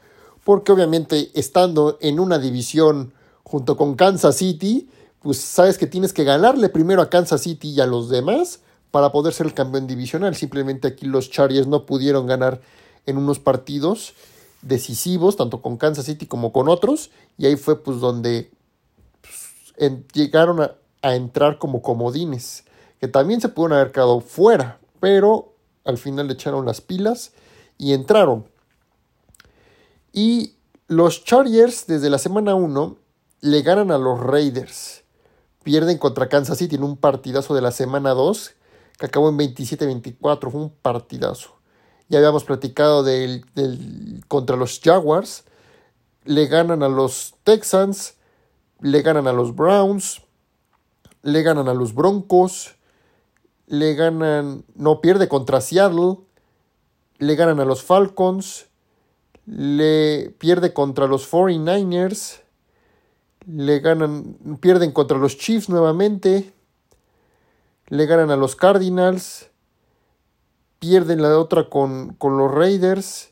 porque 0.45 0.71
obviamente 0.71 1.29
estando 1.33 1.97
en 1.99 2.21
una 2.21 2.39
división 2.39 3.13
junto 3.43 3.75
con 3.75 3.95
Kansas 3.95 4.37
City, 4.37 4.87
pues 5.21 5.39
sabes 5.39 5.77
que 5.77 5.87
tienes 5.87 6.13
que 6.13 6.23
ganarle 6.23 6.69
primero 6.69 7.01
a 7.01 7.09
Kansas 7.09 7.41
City 7.41 7.69
y 7.69 7.81
a 7.81 7.85
los 7.85 8.09
demás 8.09 8.61
para 8.91 9.11
poder 9.11 9.33
ser 9.33 9.47
el 9.47 9.53
campeón 9.53 9.87
divisional. 9.87 10.35
Simplemente 10.35 10.87
aquí 10.87 11.05
los 11.05 11.29
Chargers 11.29 11.67
no 11.67 11.85
pudieron 11.85 12.27
ganar 12.27 12.61
en 13.05 13.17
unos 13.17 13.39
partidos 13.39 14.13
decisivos, 14.61 15.37
tanto 15.37 15.61
con 15.61 15.77
Kansas 15.77 16.05
City 16.05 16.25
como 16.25 16.51
con 16.51 16.67
otros, 16.67 17.11
y 17.37 17.45
ahí 17.45 17.55
fue 17.55 17.81
pues 17.83 17.99
donde 17.99 18.51
pues, 19.21 19.93
llegaron 20.13 20.61
a, 20.61 20.75
a 21.01 21.15
entrar 21.15 21.57
como 21.57 21.81
comodines, 21.81 22.63
que 22.99 23.07
también 23.07 23.41
se 23.41 23.49
pudieron 23.49 23.77
haber 23.77 23.91
quedado 23.91 24.19
fuera, 24.19 24.79
pero 24.99 25.53
al 25.85 25.97
final 25.97 26.27
le 26.27 26.33
echaron 26.33 26.65
las 26.65 26.81
pilas 26.81 27.31
y 27.77 27.93
entraron. 27.93 28.45
Y 30.11 30.55
los 30.87 31.23
Chargers 31.23 31.85
desde 31.87 32.09
la 32.09 32.17
semana 32.17 32.55
1 32.55 32.97
le 33.41 33.61
ganan 33.61 33.91
a 33.91 33.97
los 33.97 34.19
Raiders. 34.19 35.03
Pierden 35.67 35.97
contra 35.97 36.29
Kansas 36.29 36.59
City 36.59 36.77
en 36.77 36.83
un 36.83 36.95
partidazo 36.95 37.53
de 37.53 37.59
la 37.59 37.71
semana 37.71 38.11
2 38.11 38.53
que 38.97 39.05
acabó 39.05 39.27
en 39.27 39.37
27-24. 39.37 40.49
Fue 40.49 40.61
un 40.61 40.69
partidazo. 40.69 41.57
Ya 42.07 42.19
habíamos 42.19 42.45
platicado 42.45 43.03
del, 43.03 43.43
contra 44.29 44.55
los 44.55 44.79
Jaguars. 44.79 45.43
Le 46.23 46.47
ganan 46.47 46.83
a 46.83 46.87
los 46.87 47.35
Texans. 47.43 48.15
Le 48.79 49.01
ganan 49.01 49.27
a 49.27 49.33
los 49.33 49.53
Browns. 49.53 50.21
Le 51.21 51.43
ganan 51.43 51.67
a 51.67 51.73
los 51.73 51.93
Broncos 51.93 52.77
le 53.67 53.95
ganan, 53.95 54.63
no 54.75 55.01
pierde 55.01 55.27
contra 55.27 55.59
Seattle, 55.59 56.19
le 57.19 57.35
ganan 57.35 57.59
a 57.59 57.65
los 57.65 57.83
Falcons, 57.83 58.67
le 59.45 60.33
pierde 60.37 60.73
contra 60.73 61.07
los 61.07 61.29
49ers, 61.29 62.41
le 63.47 63.79
ganan, 63.79 64.37
pierden 64.59 64.91
contra 64.91 65.17
los 65.17 65.37
Chiefs 65.37 65.69
nuevamente, 65.69 66.53
le 67.87 68.05
ganan 68.05 68.29
a 68.29 68.35
los 68.35 68.55
Cardinals, 68.55 69.49
pierden 70.79 71.21
la 71.21 71.39
otra 71.39 71.69
con, 71.69 72.13
con 72.15 72.37
los 72.37 72.51
Raiders, 72.51 73.31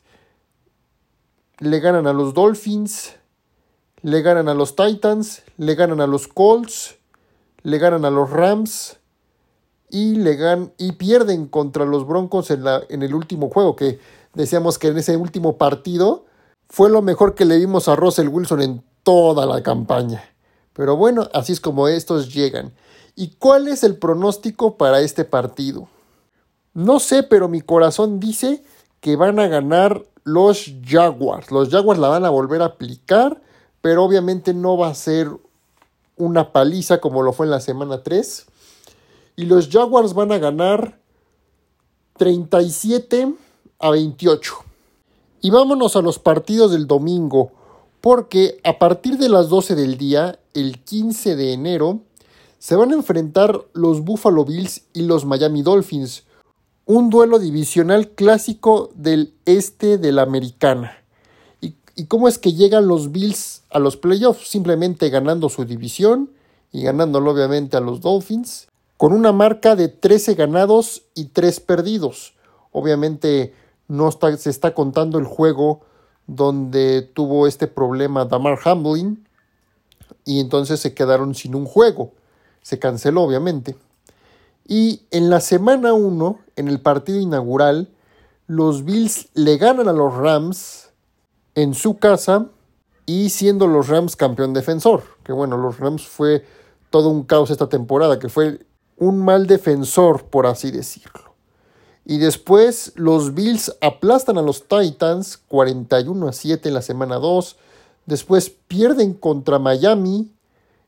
le 1.60 1.79
ganan 1.79 2.07
a 2.07 2.13
los 2.13 2.34
Dolphins, 2.34 3.15
le 4.01 4.22
ganan 4.22 4.48
a 4.48 4.53
los 4.53 4.75
Titans, 4.75 5.43
le 5.57 5.75
ganan 5.75 6.00
a 6.00 6.07
los 6.07 6.27
Colts, 6.27 6.98
le 7.63 7.77
ganan 7.77 8.05
a 8.05 8.10
los 8.10 8.29
Rams, 8.29 8.98
y, 9.89 10.15
le 10.15 10.38
y 10.77 10.93
pierden 10.93 11.48
contra 11.48 11.86
los 11.86 12.07
Broncos 12.07 12.51
en, 12.51 12.63
la, 12.63 12.81
en 12.89 13.03
el 13.03 13.13
último 13.13 13.50
juego, 13.50 13.75
que 13.75 14.00
decíamos 14.34 14.77
que 14.77 14.88
en 14.88 14.98
ese 14.98 15.17
último 15.17 15.57
partido 15.57 16.25
fue 16.69 16.89
lo 16.89 17.01
mejor 17.01 17.36
que 17.36 17.45
le 17.45 17.57
dimos 17.57 17.88
a 17.88 17.95
Russell 17.95 18.27
Wilson 18.27 18.62
en 18.62 18.84
toda 19.05 19.45
la 19.45 19.63
campaña. 19.63 20.21
Pero 20.74 20.97
bueno, 20.97 21.29
así 21.33 21.53
es 21.53 21.62
como 21.62 21.88
estos 21.88 22.33
llegan. 22.33 22.74
¿Y 23.15 23.29
cuál 23.39 23.69
es 23.69 23.85
el 23.85 23.95
pronóstico 23.95 24.75
para 24.75 25.00
este 25.00 25.24
partido? 25.24 25.88
No 26.74 27.00
sé, 27.00 27.24
pero 27.24 27.47
mi 27.47 27.62
corazón 27.62 28.19
dice 28.19 28.62
que 29.00 29.15
van 29.15 29.39
a 29.39 29.47
ganar 29.47 30.03
los 30.25 30.74
Jaguars. 30.85 31.50
Los 31.51 31.69
Jaguars 31.69 32.01
la 32.01 32.09
van 32.09 32.25
a 32.25 32.29
volver 32.29 32.62
a 32.62 32.65
aplicar, 32.65 33.41
pero 33.79 34.03
obviamente 34.03 34.53
no 34.53 34.77
va 34.77 34.89
a 34.89 34.95
ser 34.95 35.29
una 36.17 36.51
paliza 36.51 37.00
como 37.00 37.21
lo 37.21 37.31
fue 37.31 37.45
en 37.45 37.51
la 37.51 37.62
semana 37.62 38.03
3 38.03 38.47
y 39.35 39.45
los 39.45 39.69
Jaguars 39.69 40.13
van 40.13 40.31
a 40.31 40.38
ganar 40.38 40.97
37 42.17 43.33
a 43.79 43.89
28. 43.89 44.53
Y 45.41 45.50
vámonos 45.50 45.95
a 45.95 46.01
los 46.01 46.19
partidos 46.19 46.71
del 46.71 46.88
domingo, 46.88 47.51
porque 48.05 48.59
a 48.63 48.77
partir 48.77 49.17
de 49.17 49.29
las 49.29 49.50
12 49.50 49.74
del 49.74 49.97
día, 49.97 50.38
el 50.53 50.77
15 50.83 51.35
de 51.35 51.53
enero, 51.53 52.01
se 52.59 52.75
van 52.75 52.91
a 52.91 52.93
enfrentar 52.93 53.59
los 53.74 54.01
Buffalo 54.01 54.45
Bills 54.45 54.83
y 54.93 55.01
los 55.01 55.25
Miami 55.25 55.63
Dolphins, 55.63 56.24
un 56.85 57.09
duelo 57.09 57.39
divisional 57.39 58.09
clásico 58.09 58.91
del 58.93 59.33
este 59.45 59.97
de 59.97 60.12
la 60.12 60.21
americana. 60.21 60.91
¿Y, 61.62 62.05
cómo 62.05 62.27
es 62.27 62.38
que 62.38 62.53
llegan 62.53 62.88
los 62.88 63.12
Bills 63.12 63.63
a 63.71 63.79
los 63.79 63.97
playoffs? 63.97 64.50
Simplemente 64.50 65.09
ganando 65.09 65.50
su 65.50 65.65
división 65.65 66.29
y 66.71 66.83
ganándolo 66.83 67.31
obviamente 67.31 67.75
a 67.75 67.79
los 67.79 68.01
Dolphins, 68.01 68.67
con 68.97 69.13
una 69.13 69.31
marca 69.31 69.75
de 69.75 69.88
13 69.88 70.35
ganados 70.35 71.01
y 71.15 71.29
3 71.29 71.59
perdidos. 71.62 72.35
Obviamente 72.71 73.55
no 73.88 74.12
se 74.12 74.51
está 74.51 74.75
contando 74.75 75.17
el 75.17 75.25
juego 75.25 75.81
donde 76.27 77.01
tuvo 77.01 77.48
este 77.48 77.67
problema 77.67 78.25
Damar 78.25 78.60
Hamlin 78.63 79.27
y 80.24 80.39
entonces 80.39 80.79
se 80.79 80.94
quedaron 80.94 81.36
sin 81.36 81.55
un 81.55 81.65
juego. 81.65 82.12
Se 82.62 82.79
canceló 82.79 83.24
obviamente. 83.24 83.75
Y 84.67 85.03
en 85.12 85.29
la 85.29 85.39
semana 85.39 85.94
1, 85.94 86.39
en 86.55 86.67
el 86.67 86.82
partido 86.82 87.20
inaugural, 87.20 87.89
los 88.48 88.84
Bills 88.84 89.29
le 89.34 89.58
ganan 89.58 89.88
a 89.88 89.94
los 89.94 90.15
Rams 90.15 90.89
en 91.53 91.74
su 91.74 91.98
casa 91.98 92.48
y 93.05 93.29
siendo 93.29 93.67
los 93.67 93.88
Rams 93.88 94.15
campeón 94.15 94.53
defensor. 94.53 95.03
Que 95.24 95.32
bueno, 95.32 95.58
los 95.58 95.79
Rams 95.79 96.08
fue 96.08 96.46
todo 96.89 97.10
un 97.10 97.24
caos 97.24 97.51
esta 97.51 97.70
temporada, 97.70 98.20
que 98.20 98.29
fue 98.29 98.65
un 98.98 99.24
mal 99.24 99.48
defensor, 99.48 100.25
por 100.25 100.48
así 100.48 100.72
decirlo. 100.72 101.25
Y 102.05 102.19
después 102.19 102.93
los 102.95 103.33
Bills 103.33 103.75
aplastan 103.81 104.38
a 104.38 104.43
los 104.43 104.67
Titans 104.67 105.38
41 105.47 106.27
a 106.27 106.33
7 106.33 106.69
en 106.69 106.75
la 106.75 106.83
semana 106.83 107.15
2. 107.15 107.57
Después 108.05 108.51
pierden 108.51 109.15
contra 109.15 109.57
Miami 109.57 110.31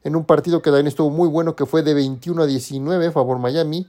en 0.03 0.15
un 0.15 0.25
partido 0.25 0.61
que 0.61 0.69
también 0.69 0.87
estuvo 0.87 1.09
muy 1.09 1.27
bueno, 1.27 1.55
que 1.55 1.65
fue 1.65 1.81
de 1.81 1.95
21 1.95 2.43
a 2.43 2.45
19 2.45 3.07
a 3.07 3.11
favor 3.11 3.39
Miami. 3.39 3.87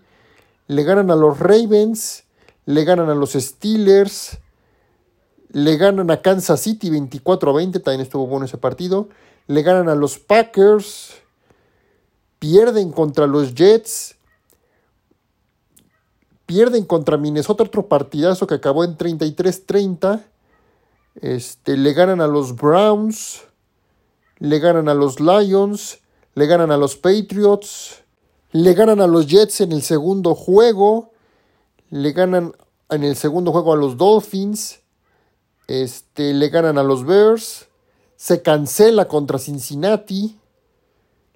Le 0.67 0.83
ganan 0.85 1.11
a 1.11 1.17
los 1.17 1.39
Ravens, 1.39 2.25
le 2.65 2.85
ganan 2.85 3.11
a 3.11 3.15
los 3.15 3.33
Steelers, 3.33 4.39
le 5.51 5.77
ganan 5.77 6.11
a 6.11 6.23
Kansas 6.23 6.61
City 6.61 6.91
24 6.91 7.51
a 7.51 7.55
20, 7.55 7.81
también 7.81 8.01
estuvo 8.01 8.27
bueno 8.27 8.47
ese 8.47 8.59
partido. 8.59 9.09
Le 9.47 9.63
ganan 9.63 9.89
a 9.89 9.95
los 9.95 10.19
Packers, 10.19 11.15
pierden 12.39 12.91
contra 12.91 13.27
los 13.27 13.55
Jets, 13.55 14.17
pierden 16.49 16.87
contra 16.87 17.19
Minnesota, 17.19 17.63
otro 17.63 17.89
partidazo 17.89 18.47
que 18.47 18.55
acabó 18.55 18.83
en 18.83 18.97
33-30. 18.97 20.25
Este, 21.17 21.77
le 21.77 21.93
ganan 21.93 22.23
a 22.23 22.27
los 22.27 22.57
Browns, 22.57 23.43
le 24.39 24.59
ganan 24.59 24.89
a 24.89 24.95
los 24.95 25.21
Lions, 25.21 25.99
le 26.35 26.47
ganan 26.47 26.71
a 26.71 26.79
los 26.79 26.97
Patriots, 26.97 28.03
le 28.53 28.73
ganan 28.73 29.03
a 29.03 29.07
los 29.07 29.27
Jets 29.27 29.61
en 29.61 29.73
el 29.73 29.83
segundo 29.83 30.35
juego, 30.35 31.13
le 31.91 32.13
ganan 32.13 32.55
en 32.89 33.05
el 33.05 33.15
segundo 33.15 33.53
juego 33.53 33.75
a 33.75 33.77
los 33.77 33.99
Dolphins, 33.99 34.81
este, 35.67 36.33
le 36.33 36.49
ganan 36.49 36.79
a 36.79 36.83
los 36.83 37.05
Bears, 37.05 37.69
se 38.17 38.41
cancela 38.41 39.07
contra 39.07 39.39
Cincinnati, 39.39 40.39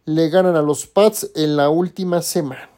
le 0.07 0.31
ganan 0.31 0.57
a 0.57 0.63
los 0.63 0.87
Pats 0.87 1.33
en 1.35 1.57
la 1.57 1.69
última 1.69 2.23
semana. 2.23 2.72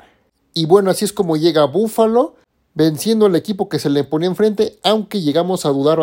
Y 0.55 0.67
bueno, 0.67 0.91
así 0.91 1.05
es 1.05 1.13
como 1.13 1.37
llega 1.37 1.65
Buffalo, 1.65 2.37
venciendo 2.75 3.27
al 3.27 3.37
equipo 3.37 3.69
que 3.69 3.81
se 3.81 3.91
le 3.91 4.05
ponía 4.05 4.29
enfrente, 4.29 4.79
aunque 4.85 5.21
llegamos 5.21 5.67
a 5.67 5.71
dudar 5.71 5.99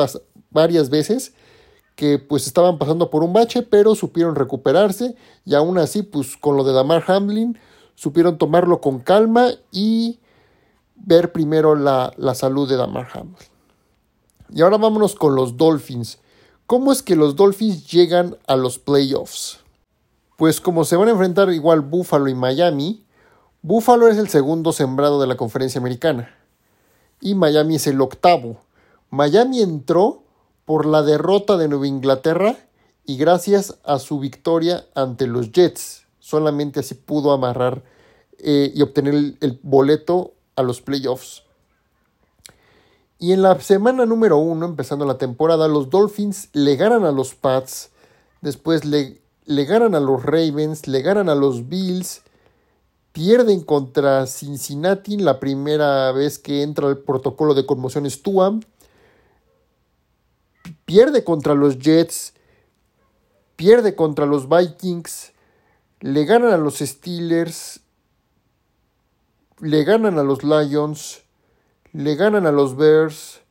varias 0.52 0.90
veces 0.90 1.34
que 1.96 2.20
pues 2.20 2.48
estaban 2.48 2.78
pasando 2.78 3.10
por 3.10 3.24
un 3.24 3.34
bache, 3.34 3.64
pero 3.64 3.96
supieron 3.96 4.36
recuperarse 4.36 5.16
y 5.46 5.56
aún 5.56 5.78
así 5.78 6.04
pues 6.04 6.36
con 6.36 6.58
lo 6.58 6.64
de 6.64 6.74
Damar 6.74 7.04
Hamlin 7.08 7.58
supieron 7.96 8.38
tomarlo 8.38 8.82
con 8.82 9.00
calma 9.00 9.52
y 9.72 10.20
ver 10.96 11.32
primero 11.32 11.76
la, 11.76 12.14
la 12.18 12.36
salud 12.36 12.68
de 12.68 12.78
Damar 12.78 13.08
Hamlin. 13.14 13.36
Y 14.54 14.62
ahora 14.62 14.78
vámonos 14.78 15.16
con 15.16 15.36
los 15.36 15.58
Dolphins. 15.58 16.20
¿Cómo 16.66 16.92
es 16.92 17.04
que 17.04 17.16
los 17.16 17.36
Dolphins 17.36 17.90
llegan 17.90 18.38
a 18.48 18.56
los 18.56 18.80
playoffs? 18.80 19.60
Pues 20.38 20.60
como 20.60 20.84
se 20.86 20.96
van 20.96 21.08
a 21.08 21.12
enfrentar 21.12 21.52
igual 21.52 21.82
Buffalo 21.82 22.28
y 22.30 22.36
Miami, 22.36 23.04
Buffalo 23.64 24.08
es 24.08 24.18
el 24.18 24.28
segundo 24.28 24.74
sembrado 24.74 25.22
de 25.22 25.28
la 25.28 25.38
conferencia 25.38 25.78
americana 25.80 26.36
y 27.20 27.36
Miami 27.36 27.76
es 27.76 27.86
el 27.86 28.02
octavo. 28.02 28.58
Miami 29.12 29.62
entró 29.62 30.24
por 30.66 30.88
la 30.88 31.04
derrota 31.04 31.58
de 31.58 31.68
Nueva 31.68 31.86
Inglaterra 31.86 32.58
y 33.06 33.18
gracias 33.18 33.78
a 33.84 34.00
su 34.00 34.20
victoria 34.20 34.86
ante 34.96 35.28
los 35.28 35.52
Jets. 35.52 36.08
Solamente 36.18 36.80
así 36.80 36.96
pudo 36.96 37.34
amarrar 37.34 37.84
eh, 38.40 38.72
y 38.74 38.82
obtener 38.82 39.14
el, 39.14 39.60
boleto 39.62 40.34
a 40.56 40.64
los 40.64 40.82
playoffs. 40.82 41.44
Y 43.20 43.34
en 43.34 43.44
la 43.44 43.60
semana 43.60 44.08
número 44.08 44.38
uno, 44.38 44.66
empezando 44.66 45.06
la 45.06 45.20
temporada, 45.20 45.68
los 45.68 45.92
Dolphins 45.92 46.50
le 46.54 46.76
ganan 46.78 47.06
a 47.06 47.12
los 47.12 47.36
Pats, 47.36 47.92
después 48.42 48.86
le, 48.86 49.22
le 49.46 49.66
ganan 49.66 49.94
a 49.94 50.00
los 50.00 50.24
Ravens, 50.24 50.88
le 50.88 51.04
ganan 51.04 51.30
a 51.30 51.36
los 51.36 51.70
Bills, 51.70 52.24
pierden 53.12 53.62
contra 53.62 54.26
Cincinnati 54.26 55.18
la 55.18 55.40
primera 55.40 56.12
vez 56.12 56.40
que 56.40 56.64
entra 56.64 56.88
el 56.90 56.98
protocolo 56.98 57.54
de 57.54 57.66
conmociones 57.66 58.22
TUA, 58.22 58.60
pierde 60.86 61.24
contra 61.24 61.54
los 61.54 61.78
Jets, 61.78 62.34
pierde 63.56 63.96
contra 63.96 64.26
los 64.26 64.48
Vikings, 64.48 65.34
le 66.00 66.26
ganan 66.26 66.52
a 66.52 66.58
los 66.58 66.80
Steelers, 66.80 67.82
le 69.60 69.84
ganan 69.84 70.18
a 70.18 70.24
los 70.24 70.44
Lions, 70.44 71.24
le 71.94 72.16
ganan 72.16 72.48
a 72.48 72.52
los 72.52 72.76
Bears, 72.76 73.42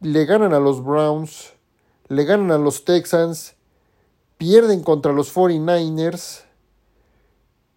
le 0.00 0.24
ganan 0.24 0.52
a 0.52 0.60
los 0.60 0.82
Browns, 0.82 1.52
le 2.08 2.24
ganan 2.24 2.50
a 2.50 2.58
los 2.58 2.84
Texans, 2.84 3.54
pierden 4.38 4.82
contra 4.82 5.12
los 5.12 5.34
49ers, 5.34 6.45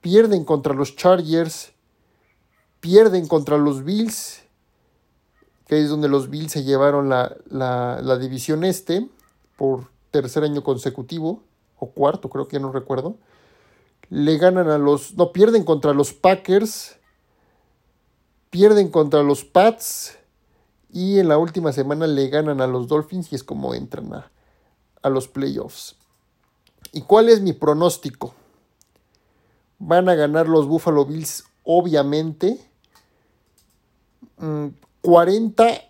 pierden 0.01 0.45
contra 0.45 0.73
los 0.73 0.95
Chargers, 0.95 1.71
pierden 2.79 3.27
contra 3.27 3.57
los 3.57 3.83
Bills 3.83 4.43
que 5.69 5.79
es 5.79 5.87
donde 5.87 6.09
los 6.09 6.31
Bills 6.31 6.51
se 6.51 6.63
llevaron 6.63 7.09
la, 7.09 7.37
la, 7.47 8.17
división 8.17 8.63
este 8.63 9.07
por 9.55 9.85
tercer 10.09 10.43
año 10.43 10.63
consecutivo, 10.63 11.43
o 11.77 11.91
cuarto, 11.91 12.27
creo 12.27 12.47
que 12.47 12.57
ya 12.57 12.59
no 12.59 12.71
recuerdo. 12.71 13.17
Le 14.09 14.39
ganan 14.39 14.67
a 14.67 14.79
los, 14.79 15.15
no, 15.15 15.31
pierden 15.31 15.63
contra 15.63 15.93
los 15.93 16.11
Packers, 16.11 16.97
pierden 18.49 18.89
contra 18.89 19.21
los 19.21 19.45
Pats 19.45 20.17
y 20.91 21.19
en 21.19 21.27
la 21.27 21.37
última 21.37 21.71
semana 21.71 22.07
le 22.07 22.29
ganan 22.29 22.61
a 22.61 22.67
los 22.67 22.87
Dolphins 22.87 23.31
y 23.31 23.35
es 23.35 23.43
como 23.43 23.75
entran 23.75 24.11
a, 24.11 24.31
a 25.03 25.09
los 25.09 25.27
playoffs. 25.27 25.95
¿Y 26.91 27.01
cuál 27.01 27.29
es 27.29 27.41
mi 27.41 27.53
pronóstico? 27.53 28.33
Van 29.79 30.09
a 30.09 30.15
ganar 30.15 30.47
los 30.47 30.67
Buffalo 30.67 31.05
Bills, 31.05 31.45
obviamente. 31.63 32.59
Mm, 34.37 34.67
40 35.01 35.81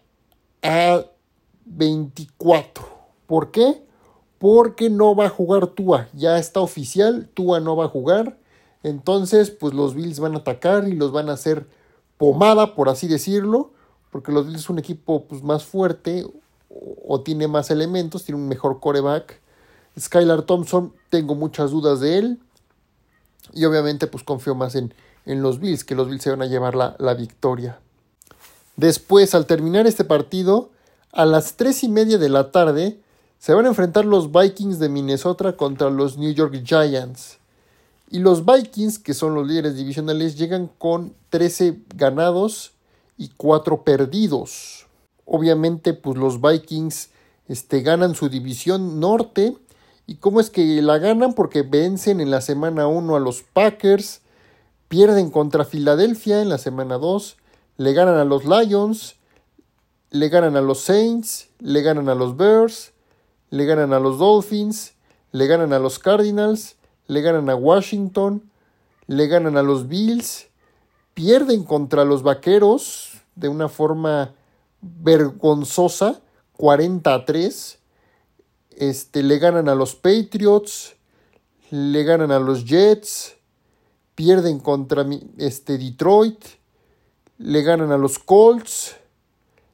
a 0.61 1.05
24. 1.65 2.87
¿Por 3.25 3.51
qué? 3.51 3.83
Porque 4.37 4.89
no 4.89 5.15
va 5.15 5.25
a 5.25 5.29
jugar 5.29 5.67
Tua. 5.67 6.07
Ya 6.13 6.37
está 6.37 6.61
oficial, 6.61 7.29
Tua 7.33 7.59
no 7.59 7.75
va 7.75 7.85
a 7.85 7.89
jugar. 7.89 8.37
Entonces, 8.83 9.49
pues 9.51 9.73
los 9.73 9.93
Bills 9.93 10.19
van 10.19 10.35
a 10.35 10.39
atacar 10.39 10.87
y 10.87 10.93
los 10.93 11.11
van 11.11 11.29
a 11.29 11.33
hacer 11.33 11.67
pomada, 12.17 12.75
por 12.75 12.89
así 12.89 13.07
decirlo. 13.07 13.71
Porque 14.11 14.31
los 14.31 14.47
Bills 14.47 14.61
es 14.61 14.69
un 14.69 14.79
equipo 14.79 15.25
pues, 15.25 15.43
más 15.43 15.65
fuerte 15.65 16.25
o, 17.05 17.21
tiene 17.21 17.47
más 17.47 17.71
elementos, 17.71 18.23
tiene 18.23 18.41
un 18.41 18.47
mejor 18.47 18.79
coreback. 18.79 19.41
Skylar 19.99 20.43
Thompson, 20.43 20.93
tengo 21.09 21.35
muchas 21.35 21.71
dudas 21.71 21.99
de 21.99 22.17
él. 22.17 22.39
Y 23.53 23.65
obviamente, 23.65 24.07
pues 24.07 24.23
confío 24.23 24.55
más 24.55 24.75
en, 24.75 24.93
en 25.25 25.41
los 25.41 25.59
Bills, 25.59 25.83
que 25.83 25.95
los 25.95 26.09
Bills 26.09 26.23
se 26.23 26.29
van 26.31 26.41
a 26.41 26.47
llevar 26.47 26.75
la, 26.75 26.95
la 26.99 27.13
victoria. 27.13 27.79
Después, 28.75 29.35
al 29.35 29.45
terminar 29.45 29.87
este 29.87 30.05
partido, 30.05 30.69
a 31.11 31.25
las 31.25 31.55
3 31.55 31.83
y 31.83 31.89
media 31.89 32.17
de 32.17 32.29
la 32.29 32.51
tarde, 32.51 32.99
se 33.39 33.53
van 33.53 33.65
a 33.65 33.69
enfrentar 33.69 34.05
los 34.05 34.31
Vikings 34.31 34.79
de 34.79 34.89
Minnesota 34.89 35.55
contra 35.55 35.89
los 35.89 36.17
New 36.17 36.31
York 36.33 36.61
Giants. 36.63 37.39
Y 38.11 38.19
los 38.19 38.45
Vikings, 38.45 38.99
que 38.99 39.13
son 39.13 39.35
los 39.35 39.47
líderes 39.47 39.75
divisionales, 39.75 40.37
llegan 40.37 40.69
con 40.77 41.13
13 41.29 41.79
ganados 41.95 42.73
y 43.17 43.29
4 43.37 43.83
perdidos. 43.83 44.87
Obviamente, 45.25 45.93
pues 45.93 46.17
los 46.17 46.41
Vikings 46.41 47.09
este, 47.47 47.81
ganan 47.81 48.15
su 48.15 48.29
división 48.29 48.99
norte. 48.99 49.55
¿Y 50.09 50.15
cómo 50.15 50.39
es 50.39 50.49
que 50.49 50.81
la 50.81 50.97
ganan? 50.97 51.33
Porque 51.33 51.61
vencen 51.61 52.19
en 52.19 52.31
la 52.31 52.41
semana 52.41 52.87
1 52.87 53.15
a 53.15 53.19
los 53.19 53.43
Packers, 53.43 54.21
pierden 54.87 55.29
contra 55.29 55.65
Filadelfia 55.65 56.41
en 56.41 56.49
la 56.49 56.57
semana 56.57 56.97
2, 56.97 57.37
le 57.77 57.93
ganan 57.93 58.15
a 58.15 58.25
los 58.25 58.43
Lions, 58.43 59.17
le 60.09 60.29
ganan 60.29 60.55
a 60.55 60.61
los 60.61 60.79
Saints, 60.79 61.49
le 61.59 61.83
ganan 61.83 62.09
a 62.09 62.15
los 62.15 62.35
Bears, 62.35 62.91
le 63.51 63.65
ganan 63.65 63.93
a 63.93 63.99
los 63.99 64.17
Dolphins, 64.17 64.95
le 65.31 65.45
ganan 65.45 65.73
a 65.73 65.77
los 65.77 65.99
Cardinals, 65.99 66.77
le 67.05 67.21
ganan 67.21 67.47
a 67.47 67.55
Washington, 67.55 68.49
le 69.05 69.27
ganan 69.27 69.57
a 69.57 69.61
los 69.61 69.87
Bills, 69.87 70.47
pierden 71.13 71.63
contra 71.63 72.03
los 72.03 72.23
Vaqueros 72.23 73.21
de 73.35 73.47
una 73.47 73.69
forma 73.69 74.33
vergonzosa, 74.81 76.19
40 76.57 77.13
a 77.13 77.25
3, 77.25 77.78
este, 78.79 79.23
le 79.23 79.37
ganan 79.39 79.67
a 79.67 79.75
los 79.75 79.93
Patriots, 79.95 80.95
le 81.69 82.03
ganan 82.03 82.31
a 82.31 82.39
los 82.39 82.63
Jets, 82.63 83.35
pierden 84.15 84.59
contra 84.59 85.05
este, 85.37 85.77
Detroit, 85.77 86.45
le 87.37 87.61
ganan 87.61 87.91
a 87.91 87.97
los 87.97 88.19
Colts, 88.19 88.95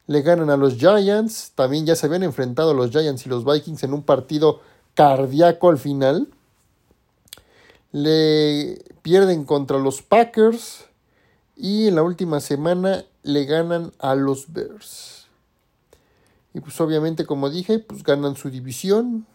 le 0.08 0.22
ganan 0.24 0.50
a 0.50 0.58
los 0.58 0.76
Giants, 0.76 1.52
también 1.54 1.86
ya 1.86 1.96
se 1.96 2.08
habían 2.08 2.24
enfrentado 2.24 2.72
a 2.72 2.74
los 2.74 2.90
Giants 2.90 3.26
y 3.28 3.30
los 3.30 3.46
Vikings 3.46 3.84
en 3.84 3.94
un 3.94 4.02
partido 4.02 4.62
cardíaco 4.96 5.70
al 5.70 5.78
final, 5.78 6.28
le 7.92 8.84
pierden 9.04 9.46
contra 9.46 9.78
los 9.78 10.02
Packers 10.02 10.86
y 11.56 11.88
en 11.88 11.96
la 11.96 12.02
última 12.02 12.40
semana 12.40 13.06
le 13.22 13.46
ganan 13.46 13.94
a 14.00 14.16
los 14.16 14.52
Bears. 14.52 15.25
Y 16.56 16.62
pues 16.62 16.80
obviamente 16.80 17.26
como 17.26 17.50
dije, 17.50 17.80
pues 17.80 18.02
ganan 18.02 18.38
su 18.38 18.50
división 18.50 19.28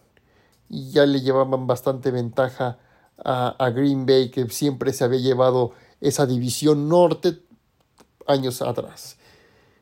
y 0.67 0.89
ya 0.89 1.05
le 1.05 1.21
llevaban 1.21 1.67
bastante 1.67 2.09
ventaja 2.09 2.79
a, 3.23 3.49
a 3.63 3.69
Green 3.69 4.07
Bay 4.07 4.31
que 4.31 4.49
siempre 4.49 4.91
se 4.91 5.03
había 5.03 5.19
llevado 5.19 5.73
esa 6.01 6.25
división 6.25 6.89
norte 6.89 7.43
años 8.25 8.63
atrás. 8.63 9.17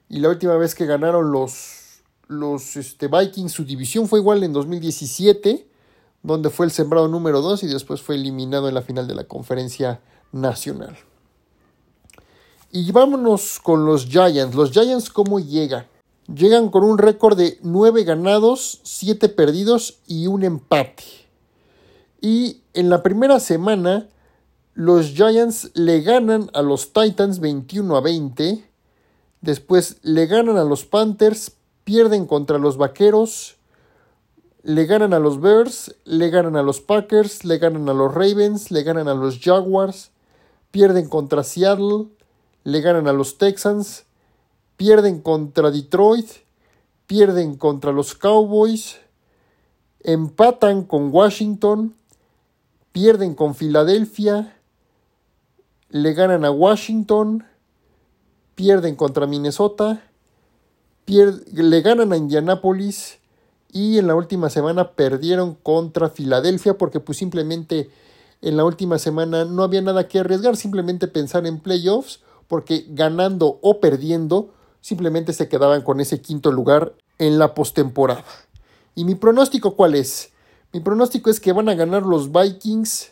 Y 0.10 0.19
la 0.19 0.27
última 0.27 0.58
vez 0.58 0.75
que 0.75 0.86
ganaron 0.86 1.31
los, 1.31 2.01
los 2.27 2.75
este, 2.75 3.08
Vikings, 3.08 3.53
su 3.53 3.63
división 3.63 4.10
fue 4.10 4.19
igual 4.19 4.43
en 4.43 4.51
2017, 4.51 5.65
donde 6.22 6.50
fue 6.50 6.65
el 6.65 6.74
sembrado 6.74 7.08
número 7.08 7.39
2 7.41 7.63
y 7.63 7.67
después 7.67 8.01
fue 8.01 8.15
eliminado 8.15 8.67
en 8.67 8.74
la 8.74 8.81
final 8.81 9.08
de 9.08 9.15
la 9.15 9.24
conferencia 9.24 10.01
nacional. 10.34 10.98
Y 12.69 12.91
vámonos 12.91 13.62
con 13.63 13.86
los 13.86 14.08
Giants. 14.08 14.55
Los 14.55 14.72
Giants, 14.72 15.10
¿cómo 15.10 15.39
llegan? 15.39 15.88
Llegan 16.33 16.69
con 16.69 16.83
un 16.83 16.98
récord 16.98 17.38
de 17.38 17.57
9 17.63 18.03
ganados, 18.03 18.81
7 18.83 19.29
perdidos 19.29 20.00
y 20.05 20.27
un 20.27 20.43
empate. 20.43 21.03
Y 22.21 22.62
en 22.74 22.89
la 22.89 23.01
primera 23.01 23.39
semana, 23.39 24.07
los 24.75 25.07
Giants 25.07 25.71
le 25.74 26.01
ganan 26.01 26.51
a 26.53 26.62
los 26.62 26.93
Titans 26.93 27.39
21 27.39 27.95
a 27.98 28.01
20. 28.01 28.63
Después 29.41 29.98
le 30.03 30.27
ganan 30.27 30.57
a 30.57 30.63
los 30.63 30.86
Panthers, 30.86 31.53
pierden 31.83 32.27
contra 32.27 32.59
los 32.59 32.77
Vaqueros, 32.77 33.55
le 34.62 34.86
ganan 34.86 35.13
a 35.13 35.19
los 35.19 35.41
Bears, 35.41 35.95
le 36.05 36.29
ganan 36.29 36.55
a 36.55 36.62
los 36.62 36.81
Packers, 36.81 37.43
le 37.45 37.57
ganan 37.57 37.89
a 37.89 37.93
los 37.93 38.13
Ravens, 38.13 38.69
le 38.69 38.83
ganan 38.83 39.07
a 39.07 39.15
los 39.15 39.39
Jaguars, 39.39 40.12
pierden 40.69 41.09
contra 41.09 41.43
Seattle, 41.43 42.07
le 42.63 42.81
ganan 42.81 43.07
a 43.07 43.13
los 43.13 43.38
Texans, 43.38 44.05
pierden 44.79 45.19
contra 45.19 45.71
Detroit, 45.71 46.25
pierden 47.05 47.57
contra 47.57 47.91
los 47.91 48.15
Cowboys, 48.15 48.95
empatan 50.00 50.86
con 50.86 51.13
Washington, 51.13 51.95
pierden 52.93 53.36
con 53.36 53.55
Filadelfia, 53.55 54.55
le 55.89 56.13
ganan 56.13 56.45
a 56.45 56.51
Washington, 56.51 57.43
pierden 58.55 58.95
contra 58.95 59.27
Minnesota, 59.27 60.01
le 61.05 61.81
ganan 61.81 62.13
a 62.13 62.15
Indianapolis 62.15 63.17
y 63.74 63.98
en 63.98 64.07
la 64.07 64.15
última 64.15 64.50
semana 64.50 64.94
perdieron 64.94 65.55
contra 65.55 66.09
Filadelfia 66.09 66.77
porque 66.77 67.01
pues 67.01 67.18
simplemente 67.18 67.89
en 68.42 68.55
la 68.55 68.63
última 68.63 68.98
semana 68.98 69.44
no 69.44 69.63
había 69.63 69.81
nada 69.81 70.07
que 70.07 70.20
arriesgar, 70.20 70.55
simplemente 70.55 71.09
pensar 71.09 71.46
en 71.48 71.59
playoffs 71.59 72.22
porque 72.48 72.85
ganando 72.87 73.59
o 73.61 73.81
perdiendo 73.81 74.53
simplemente 74.81 75.33
se 75.33 75.48
quedaban 75.48 75.81
con 75.81 76.00
ese 76.00 76.22
quinto 76.22 76.51
lugar 76.51 76.94
en 77.18 77.39
la 77.39 77.53
postemporada. 77.53 78.25
¿Y 78.96 79.05
mi 79.05 79.15
pronóstico 79.15 79.75
cuál 79.75 79.96
es? 79.96 80.31
Mi 80.74 80.79
pronóstico 80.79 81.29
es 81.29 81.39
que 81.39 81.53
van 81.53 81.70
a 81.70 81.75
ganar 81.75 82.03
los 82.03 82.31
Vikings 82.31 83.11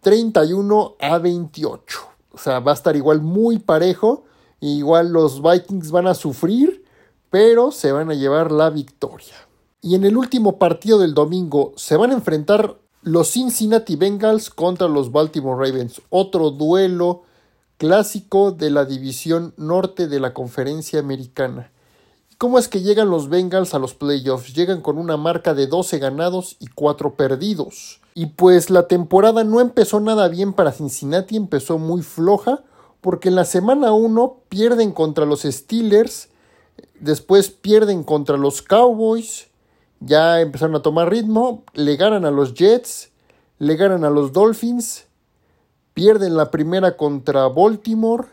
31 0.00 0.96
a 1.00 1.18
28. 1.18 1.98
O 2.32 2.38
sea, 2.38 2.60
va 2.60 2.72
a 2.72 2.74
estar 2.74 2.96
igual 2.96 3.20
muy 3.20 3.58
parejo 3.58 4.24
Igual 4.60 5.10
los 5.10 5.42
Vikings 5.42 5.90
van 5.90 6.06
a 6.06 6.14
sufrir, 6.14 6.84
pero 7.30 7.72
se 7.72 7.92
van 7.92 8.10
a 8.10 8.14
llevar 8.14 8.52
la 8.52 8.68
victoria. 8.68 9.34
Y 9.80 9.94
en 9.94 10.04
el 10.04 10.18
último 10.18 10.58
partido 10.58 10.98
del 10.98 11.14
domingo 11.14 11.72
se 11.76 11.96
van 11.96 12.10
a 12.10 12.14
enfrentar 12.14 12.78
los 13.02 13.32
Cincinnati 13.32 13.96
Bengals 13.96 14.50
contra 14.50 14.86
los 14.86 15.10
Baltimore 15.10 15.66
Ravens. 15.66 16.02
Otro 16.10 16.50
duelo 16.50 17.22
clásico 17.80 18.52
de 18.52 18.68
la 18.68 18.84
división 18.84 19.54
norte 19.56 20.06
de 20.06 20.20
la 20.20 20.34
conferencia 20.34 21.00
americana. 21.00 21.72
¿Cómo 22.36 22.58
es 22.58 22.68
que 22.68 22.82
llegan 22.82 23.08
los 23.08 23.30
Bengals 23.30 23.72
a 23.72 23.78
los 23.78 23.94
playoffs? 23.94 24.52
Llegan 24.52 24.82
con 24.82 24.98
una 24.98 25.16
marca 25.16 25.54
de 25.54 25.66
12 25.66 25.98
ganados 25.98 26.56
y 26.60 26.66
4 26.66 27.14
perdidos. 27.14 28.02
Y 28.12 28.26
pues 28.26 28.68
la 28.68 28.86
temporada 28.86 29.44
no 29.44 29.62
empezó 29.62 29.98
nada 29.98 30.28
bien 30.28 30.52
para 30.52 30.72
Cincinnati, 30.72 31.36
empezó 31.36 31.78
muy 31.78 32.02
floja, 32.02 32.64
porque 33.00 33.30
en 33.30 33.34
la 33.34 33.46
semana 33.46 33.92
1 33.92 34.42
pierden 34.50 34.92
contra 34.92 35.24
los 35.24 35.44
Steelers, 35.44 36.28
después 37.00 37.48
pierden 37.48 38.04
contra 38.04 38.36
los 38.36 38.60
Cowboys, 38.60 39.48
ya 40.00 40.42
empezaron 40.42 40.76
a 40.76 40.82
tomar 40.82 41.08
ritmo, 41.08 41.64
le 41.72 41.96
ganan 41.96 42.26
a 42.26 42.30
los 42.30 42.52
Jets, 42.52 43.10
le 43.58 43.76
ganan 43.76 44.04
a 44.04 44.10
los 44.10 44.34
Dolphins, 44.34 45.06
pierden 46.00 46.34
la 46.34 46.50
primera 46.50 46.96
contra 46.96 47.46
Baltimore, 47.48 48.24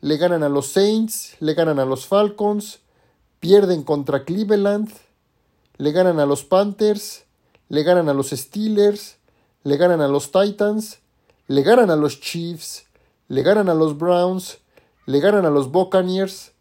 le 0.00 0.18
ganan 0.18 0.42
a 0.42 0.50
los 0.50 0.66
Saints, 0.66 1.34
le 1.40 1.54
ganan 1.54 1.78
a 1.78 1.86
los 1.86 2.04
Falcons, 2.04 2.80
pierden 3.38 3.84
contra 3.84 4.26
Cleveland, 4.26 4.90
le 5.78 5.92
ganan 5.92 6.20
a 6.20 6.26
los 6.26 6.44
Panthers, 6.44 7.24
le 7.70 7.84
ganan 7.84 8.10
a 8.10 8.12
los 8.12 8.28
Steelers, 8.28 9.16
le 9.62 9.78
ganan 9.78 10.02
a 10.02 10.08
los 10.08 10.30
Titans, 10.30 10.98
le 11.46 11.62
ganan 11.62 11.90
a 11.90 11.96
los 11.96 12.20
Chiefs, 12.20 12.84
le 13.28 13.42
ganan 13.42 13.70
a 13.70 13.74
los 13.74 13.96
Browns, 13.96 14.58
le 15.06 15.20
ganan 15.20 15.46
a 15.46 15.50
los 15.50 15.72
Buccaneers, 15.72 16.52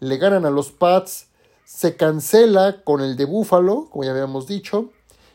le 0.00 0.16
ganan 0.16 0.44
a 0.44 0.50
los 0.50 0.72
Pats, 0.72 1.28
se 1.64 1.94
cancela 1.94 2.82
con 2.82 3.00
el 3.00 3.14
de 3.14 3.26
Buffalo, 3.26 3.86
como 3.92 4.02
ya 4.02 4.10
habíamos 4.10 4.48
dicho, 4.48 4.90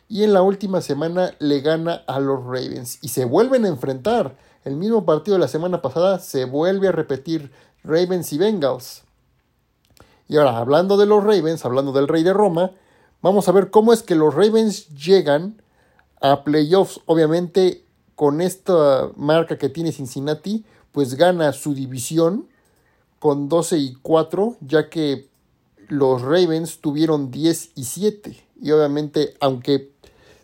y 0.10 0.26
en 0.26 0.34
la 0.34 0.42
última 0.42 0.82
semana 0.82 1.34
le 1.40 1.62
gana 1.62 2.04
a 2.08 2.20
los 2.20 2.44
Ravens 2.44 3.00
y 3.02 3.08
se 3.08 3.24
vuelven 3.24 3.64
a 3.64 3.70
enfrentar. 3.70 4.49
El 4.66 4.76
mismo 4.76 5.06
partido 5.06 5.36
de 5.36 5.42
la 5.42 5.48
semana 5.48 5.82
pasada 5.82 6.20
se 6.20 6.46
vuelve 6.46 6.90
a 6.90 6.92
repetir 6.92 7.52
Ravens 7.84 8.34
y 8.34 8.38
Bengals. 8.38 9.04
Y 10.28 10.38
ahora, 10.38 10.58
hablando 10.58 10.98
de 10.98 11.06
los 11.06 11.24
Ravens, 11.24 11.66
hablando 11.66 11.92
del 11.92 12.08
Rey 12.08 12.24
de 12.24 12.34
Roma, 12.34 12.72
vamos 13.22 13.48
a 13.48 13.52
ver 13.52 13.72
cómo 13.72 13.94
es 13.94 14.04
que 14.04 14.16
los 14.16 14.36
Ravens 14.36 14.90
llegan 14.90 15.62
a 16.22 16.44
playoffs. 16.44 17.00
Obviamente, 17.06 17.84
con 18.16 18.42
esta 18.42 19.10
marca 19.16 19.58
que 19.58 19.70
tiene 19.70 19.92
Cincinnati, 19.92 20.66
pues 20.92 21.16
gana 21.16 21.54
su 21.54 21.74
división 21.74 22.48
con 23.20 23.50
12 23.50 23.78
y 23.78 23.94
4, 23.96 24.58
ya 24.62 24.90
que 24.90 25.30
los 25.88 26.22
Ravens 26.22 26.80
tuvieron 26.80 27.32
10 27.32 27.72
y 27.76 27.84
7. 27.86 28.46
Y 28.62 28.72
obviamente, 28.72 29.36
aunque 29.40 29.92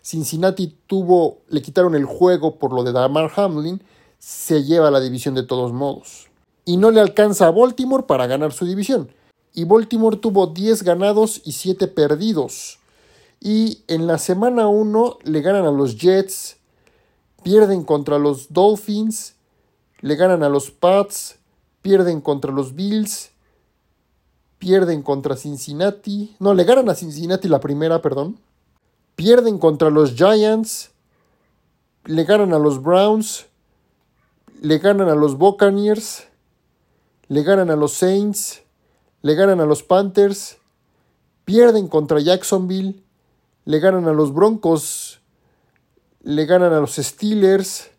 Cincinnati 0.02 0.76
tuvo, 0.86 1.38
le 1.48 1.62
quitaron 1.62 1.94
el 1.94 2.06
juego 2.06 2.56
por 2.58 2.72
lo 2.72 2.82
de 2.82 2.92
Damar 2.92 3.30
Hamlin, 3.36 3.82
se 4.26 4.64
lleva 4.64 4.90
la 4.90 4.98
división 4.98 5.36
de 5.36 5.44
todos 5.44 5.72
modos. 5.72 6.26
Y 6.64 6.78
no 6.78 6.90
le 6.90 7.00
alcanza 7.00 7.46
a 7.46 7.52
Baltimore 7.52 8.06
para 8.08 8.26
ganar 8.26 8.52
su 8.52 8.66
división. 8.66 9.08
Y 9.54 9.64
Baltimore 9.64 10.16
tuvo 10.16 10.48
10 10.48 10.82
ganados 10.82 11.40
y 11.44 11.52
7 11.52 11.86
perdidos. 11.86 12.80
Y 13.40 13.82
en 13.86 14.08
la 14.08 14.18
semana 14.18 14.66
1 14.66 15.18
le 15.22 15.40
ganan 15.42 15.64
a 15.64 15.70
los 15.70 15.96
Jets, 15.96 16.56
pierden 17.44 17.84
contra 17.84 18.18
los 18.18 18.52
Dolphins 18.52 19.36
le 20.00 20.16
ganan 20.16 20.42
a 20.42 20.48
los 20.48 20.70
Pats, 20.70 21.38
pierden 21.82 22.20
contra 22.20 22.52
los 22.52 22.74
Bills, 22.74 23.30
pierden 24.58 25.02
contra 25.02 25.36
Cincinnati, 25.36 26.36
no, 26.38 26.54
le 26.54 26.64
ganan 26.64 26.88
a 26.88 26.94
Cincinnati 26.94 27.48
la 27.48 27.60
primera, 27.60 28.02
perdón, 28.02 28.38
pierden 29.14 29.58
contra 29.58 29.90
los 29.90 30.14
Giants, 30.14 30.90
le 32.04 32.24
ganan 32.24 32.52
a 32.52 32.58
los 32.58 32.82
Browns, 32.82 33.46
le 34.60 34.78
ganan 34.78 35.08
a 35.08 35.14
los 35.14 35.36
Buccaneers, 35.38 36.28
le 37.28 37.42
ganan 37.42 37.70
a 37.70 37.76
los 37.76 37.92
Saints, 37.92 38.62
le 39.22 39.34
ganan 39.34 39.60
a 39.60 39.66
los 39.66 39.82
Panthers, 39.82 40.58
pierden 41.44 41.88
contra 41.88 42.20
Jacksonville, 42.20 43.02
le 43.64 43.78
ganan 43.80 44.06
a 44.06 44.12
los 44.12 44.32
Broncos, 44.32 45.20
le 46.22 46.46
ganan 46.46 46.72
a 46.72 46.80
los 46.80 46.96
Steelers, 46.96 47.90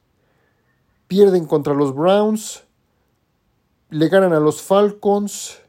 pierden 1.08 1.46
contra 1.46 1.74
los 1.74 1.94
Browns, 1.94 2.64
le 3.90 4.08
ganan 4.10 4.34
a 4.34 4.40
los 4.40 4.62
Falcons, 4.62 5.60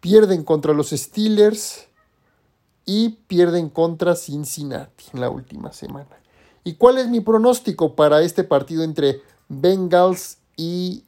pierden 0.00 0.44
contra 0.44 0.72
los 0.72 0.90
Steelers 0.90 1.88
y 2.84 3.10
pierden 3.26 3.68
contra 3.68 4.16
Cincinnati 4.16 5.04
en 5.12 5.20
la 5.20 5.30
última 5.30 5.72
semana. 5.72 6.18
¿Y 6.64 6.74
cuál 6.74 6.98
es 6.98 7.08
mi 7.08 7.20
pronóstico 7.20 7.94
para 7.94 8.22
este 8.22 8.44
partido 8.44 8.82
entre 8.82 9.22
Bengals 9.50 10.38
y 10.56 11.04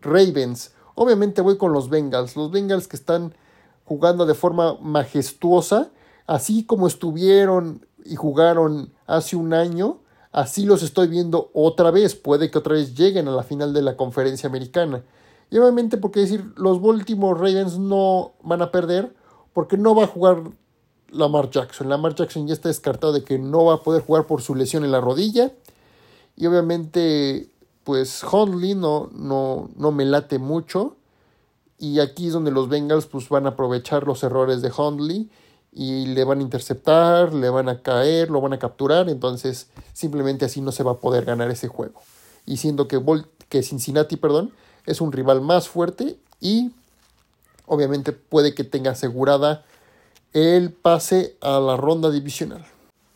Ravens? 0.00 0.72
Obviamente 0.94 1.42
voy 1.42 1.58
con 1.58 1.72
los 1.72 1.90
Bengals, 1.90 2.36
los 2.36 2.50
Bengals 2.50 2.88
que 2.88 2.96
están 2.96 3.34
jugando 3.84 4.24
de 4.24 4.34
forma 4.34 4.78
majestuosa, 4.80 5.90
así 6.26 6.64
como 6.64 6.86
estuvieron 6.86 7.86
y 8.04 8.16
jugaron 8.16 8.92
hace 9.06 9.36
un 9.36 9.52
año, 9.52 9.98
así 10.32 10.64
los 10.64 10.82
estoy 10.82 11.08
viendo 11.08 11.50
otra 11.52 11.90
vez, 11.90 12.14
puede 12.14 12.50
que 12.50 12.58
otra 12.58 12.74
vez 12.74 12.94
lleguen 12.94 13.28
a 13.28 13.32
la 13.32 13.42
final 13.42 13.74
de 13.74 13.82
la 13.82 13.96
conferencia 13.96 14.48
americana. 14.48 15.02
Y 15.50 15.58
obviamente 15.58 15.98
porque 15.98 16.20
decir, 16.20 16.52
los 16.56 16.80
Baltimore 16.80 17.38
Ravens 17.38 17.78
no 17.78 18.32
van 18.42 18.62
a 18.62 18.70
perder 18.70 19.14
porque 19.52 19.76
no 19.76 19.94
va 19.94 20.04
a 20.04 20.08
jugar 20.08 20.42
Lamar 21.10 21.50
Jackson. 21.50 21.88
Lamar 21.88 22.14
Jackson 22.14 22.46
ya 22.46 22.54
está 22.54 22.68
descartado 22.68 23.12
de 23.12 23.24
que 23.24 23.38
no 23.38 23.66
va 23.66 23.74
a 23.74 23.82
poder 23.82 24.02
jugar 24.02 24.26
por 24.26 24.42
su 24.42 24.54
lesión 24.54 24.84
en 24.84 24.92
la 24.92 25.00
rodilla. 25.00 25.52
Y 26.36 26.46
obviamente, 26.46 27.50
pues 27.84 28.24
Hundley 28.24 28.74
no, 28.74 29.10
no, 29.12 29.70
no 29.76 29.92
me 29.92 30.04
late 30.04 30.38
mucho. 30.38 30.96
Y 31.78 32.00
aquí 32.00 32.28
es 32.28 32.32
donde 32.32 32.50
los 32.50 32.68
Bengals 32.68 33.06
pues, 33.06 33.28
van 33.28 33.46
a 33.46 33.50
aprovechar 33.50 34.04
los 34.04 34.22
errores 34.22 34.62
de 34.62 34.72
Hundley 34.76 35.30
y 35.70 36.06
le 36.06 36.24
van 36.24 36.38
a 36.38 36.42
interceptar, 36.42 37.34
le 37.34 37.50
van 37.50 37.68
a 37.68 37.82
caer, 37.82 38.30
lo 38.30 38.40
van 38.40 38.54
a 38.54 38.58
capturar. 38.58 39.08
Entonces, 39.08 39.68
simplemente 39.92 40.44
así 40.44 40.60
no 40.60 40.72
se 40.72 40.82
va 40.82 40.92
a 40.92 40.98
poder 40.98 41.24
ganar 41.24 41.50
ese 41.50 41.68
juego. 41.68 42.00
Y 42.46 42.56
siendo 42.56 42.88
que, 42.88 43.02
que 43.48 43.62
Cincinnati, 43.62 44.16
perdón, 44.16 44.52
es 44.86 45.00
un 45.00 45.12
rival 45.12 45.40
más 45.40 45.68
fuerte 45.68 46.18
y 46.40 46.72
obviamente 47.66 48.12
puede 48.12 48.54
que 48.54 48.64
tenga 48.64 48.92
asegurada 48.92 49.64
el 50.32 50.72
pase 50.72 51.36
a 51.40 51.60
la 51.60 51.76
ronda 51.76 52.10
divisional. 52.10 52.64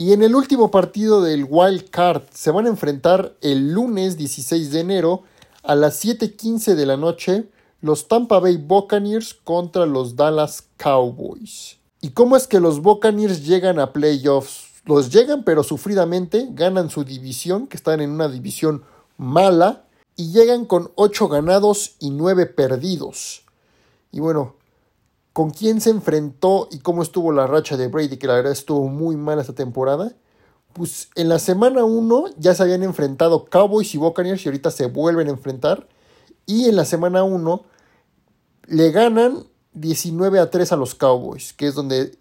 Y 0.00 0.12
en 0.12 0.22
el 0.22 0.36
último 0.36 0.70
partido 0.70 1.22
del 1.22 1.44
Wild 1.50 1.90
Card 1.90 2.22
se 2.32 2.52
van 2.52 2.66
a 2.66 2.68
enfrentar 2.68 3.34
el 3.40 3.72
lunes 3.72 4.16
16 4.16 4.70
de 4.70 4.78
enero 4.78 5.24
a 5.64 5.74
las 5.74 6.04
7:15 6.04 6.76
de 6.76 6.86
la 6.86 6.96
noche 6.96 7.48
los 7.80 8.06
Tampa 8.06 8.38
Bay 8.38 8.58
Buccaneers 8.58 9.34
contra 9.34 9.86
los 9.86 10.14
Dallas 10.14 10.68
Cowboys. 10.76 11.78
¿Y 12.00 12.10
cómo 12.10 12.36
es 12.36 12.46
que 12.46 12.60
los 12.60 12.80
Buccaneers 12.80 13.44
llegan 13.44 13.80
a 13.80 13.92
playoffs? 13.92 14.68
Los 14.84 15.10
llegan 15.10 15.42
pero 15.42 15.64
sufridamente, 15.64 16.46
ganan 16.52 16.90
su 16.90 17.02
división, 17.02 17.66
que 17.66 17.76
están 17.76 18.00
en 18.00 18.10
una 18.10 18.28
división 18.28 18.84
mala, 19.16 19.84
y 20.14 20.30
llegan 20.30 20.64
con 20.64 20.92
8 20.94 21.26
ganados 21.26 21.96
y 21.98 22.10
9 22.10 22.46
perdidos. 22.46 23.42
Y 24.12 24.20
bueno, 24.20 24.54
¿con 25.38 25.50
quién 25.50 25.80
se 25.80 25.90
enfrentó 25.90 26.66
y 26.72 26.80
cómo 26.80 27.00
estuvo 27.00 27.30
la 27.30 27.46
racha 27.46 27.76
de 27.76 27.86
Brady? 27.86 28.16
Que 28.16 28.26
la 28.26 28.34
verdad 28.34 28.50
estuvo 28.50 28.88
muy 28.88 29.14
mal 29.14 29.38
esta 29.38 29.52
temporada. 29.52 30.12
Pues 30.72 31.10
en 31.14 31.28
la 31.28 31.38
semana 31.38 31.84
1 31.84 32.24
ya 32.38 32.56
se 32.56 32.64
habían 32.64 32.82
enfrentado 32.82 33.44
Cowboys 33.44 33.94
y 33.94 33.98
Buccaneers 33.98 34.44
y 34.44 34.48
ahorita 34.48 34.72
se 34.72 34.86
vuelven 34.86 35.28
a 35.28 35.30
enfrentar. 35.30 35.86
Y 36.44 36.64
en 36.68 36.74
la 36.74 36.84
semana 36.84 37.22
1 37.22 37.62
le 38.66 38.90
ganan 38.90 39.44
19 39.74 40.40
a 40.40 40.50
3 40.50 40.72
a 40.72 40.76
los 40.76 40.96
Cowboys, 40.96 41.52
que 41.52 41.68
es 41.68 41.76
donde 41.76 42.18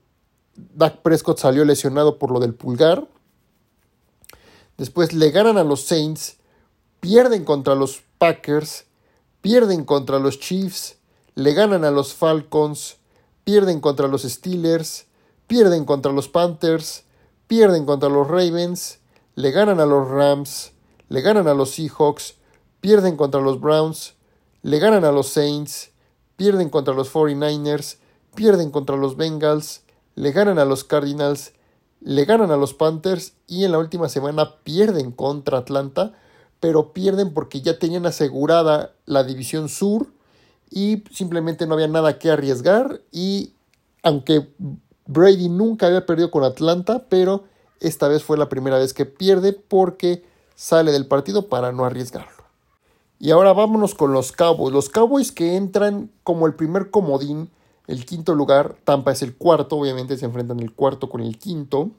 Dak 0.76 1.02
Prescott 1.02 1.40
salió 1.40 1.66
lesionado 1.66 2.20
por 2.20 2.30
lo 2.30 2.40
del 2.40 2.54
pulgar. 2.54 3.08
Después 4.78 5.14
le 5.14 5.32
ganan 5.32 5.58
a 5.58 5.64
los 5.64 5.86
Saints 5.86 6.38
pierden 7.00 7.46
contra 7.46 7.74
los 7.74 8.04
Packers, 8.20 8.86
pierden 9.42 9.86
contra 9.86 10.20
los 10.20 10.40
Chiefs, 10.40 10.98
le 11.34 11.56
ganan 11.56 11.84
a 11.84 11.90
los 11.90 12.14
Falcons, 12.14 12.97
pierden 13.48 13.80
contra 13.80 14.10
los 14.10 14.24
Steelers, 14.24 15.06
pierden 15.48 15.86
contra 15.86 16.12
los 16.12 16.28
Panthers, 16.28 17.06
pierden 17.48 17.86
contra 17.86 18.10
los 18.10 18.28
Ravens, 18.28 19.00
le 19.36 19.52
ganan 19.52 19.80
a 19.80 19.86
los 19.86 20.10
Rams, 20.10 20.74
le 21.08 21.22
ganan 21.22 21.48
a 21.48 21.54
los 21.54 21.72
Seahawks, 21.72 22.36
pierden 22.82 23.16
contra 23.16 23.40
los 23.40 23.62
Browns, 23.62 24.16
le 24.64 24.80
ganan 24.80 25.06
a 25.06 25.14
los 25.14 25.30
Saints, 25.30 25.92
pierden 26.36 26.70
contra 26.70 26.94
los 26.94 27.10
49ers, 27.14 28.00
pierden 28.36 28.70
contra 28.70 28.98
los 28.98 29.16
Bengals, 29.16 29.84
le 30.16 30.34
ganan 30.34 30.60
a 30.60 30.66
los 30.66 30.84
Cardinals, 30.84 31.54
le 32.02 32.26
ganan 32.26 32.52
a 32.52 32.58
los 32.58 32.74
Panthers 32.74 33.32
y 33.48 33.64
en 33.64 33.72
la 33.72 33.80
última 33.80 34.10
semana 34.10 34.58
pierden 34.66 35.14
contra 35.14 35.60
Atlanta 35.60 36.18
pero 36.60 36.92
pierden 36.92 37.34
porque 37.34 37.62
ya 37.62 37.80
tenían 37.80 38.06
asegurada 38.06 38.94
la 39.06 39.24
división 39.24 39.70
sur 39.70 40.08
y 40.70 41.04
simplemente 41.12 41.66
no 41.66 41.76
había 41.76 41.88
nada 41.88 42.20
que 42.20 42.30
arriesgar 42.30 43.02
y 43.12 43.54
aunque 44.04 44.48
Brady 45.06 45.50
nunca 45.50 45.88
había 45.88 46.06
perdido 46.06 46.32
con 46.32 46.44
Atlanta, 46.44 47.06
pero 47.10 47.44
esta 47.80 48.08
vez 48.08 48.24
fue 48.24 48.38
la 48.38 48.50
primera 48.50 48.78
vez 48.78 48.94
que 48.94 49.06
pierde 49.06 49.54
porque 49.54 50.24
sale 50.56 50.92
del 50.92 51.08
partido 51.08 51.48
para 51.48 51.72
no 51.72 51.86
arriesgarlo. 51.86 52.44
Y 53.20 53.32
ahora 53.32 53.54
vámonos 53.54 53.96
con 53.96 54.14
los 54.14 54.32
Cowboys. 54.32 54.74
Los 54.74 54.90
Cowboys 54.90 55.32
que 55.32 55.56
entran 55.56 56.12
como 56.24 56.46
el 56.46 56.54
primer 56.54 56.92
comodín, 56.92 57.50
el 57.88 58.06
quinto 58.06 58.36
lugar, 58.36 58.76
Tampa 58.84 59.12
es 59.12 59.22
el 59.22 59.36
cuarto, 59.36 59.78
obviamente 59.78 60.18
se 60.18 60.26
enfrentan 60.26 60.60
el 60.60 60.74
cuarto 60.74 61.10
con 61.10 61.22
el 61.22 61.38
quinto. 61.40 61.90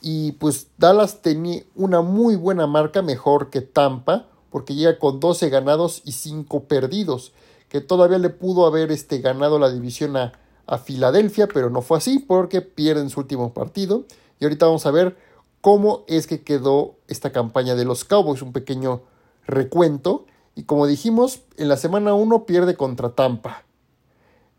Y 0.00 0.32
pues 0.32 0.68
Dallas 0.78 1.22
tenía 1.22 1.62
una 1.74 2.00
muy 2.00 2.36
buena 2.36 2.66
marca, 2.66 3.02
mejor 3.02 3.50
que 3.50 3.60
Tampa, 3.60 4.26
porque 4.50 4.74
llega 4.74 4.98
con 4.98 5.20
12 5.20 5.48
ganados 5.50 6.02
y 6.04 6.12
5 6.12 6.64
perdidos, 6.64 7.32
que 7.68 7.80
todavía 7.80 8.18
le 8.18 8.30
pudo 8.30 8.66
haber 8.66 8.90
este, 8.90 9.18
ganado 9.18 9.58
la 9.58 9.70
división 9.70 10.16
a, 10.16 10.32
a 10.66 10.78
Filadelfia, 10.78 11.48
pero 11.48 11.70
no 11.70 11.82
fue 11.82 11.98
así 11.98 12.18
porque 12.18 12.60
pierden 12.60 13.10
su 13.10 13.20
último 13.20 13.52
partido. 13.52 14.04
Y 14.38 14.44
ahorita 14.44 14.66
vamos 14.66 14.86
a 14.86 14.90
ver 14.90 15.16
cómo 15.60 16.04
es 16.06 16.26
que 16.26 16.42
quedó 16.42 16.96
esta 17.08 17.32
campaña 17.32 17.74
de 17.74 17.84
los 17.84 18.04
Cowboys, 18.04 18.42
un 18.42 18.52
pequeño 18.52 19.02
recuento. 19.46 20.26
Y 20.54 20.64
como 20.64 20.86
dijimos, 20.86 21.42
en 21.56 21.68
la 21.68 21.76
semana 21.76 22.14
1 22.14 22.44
pierde 22.44 22.76
contra 22.76 23.10
Tampa. 23.10 23.64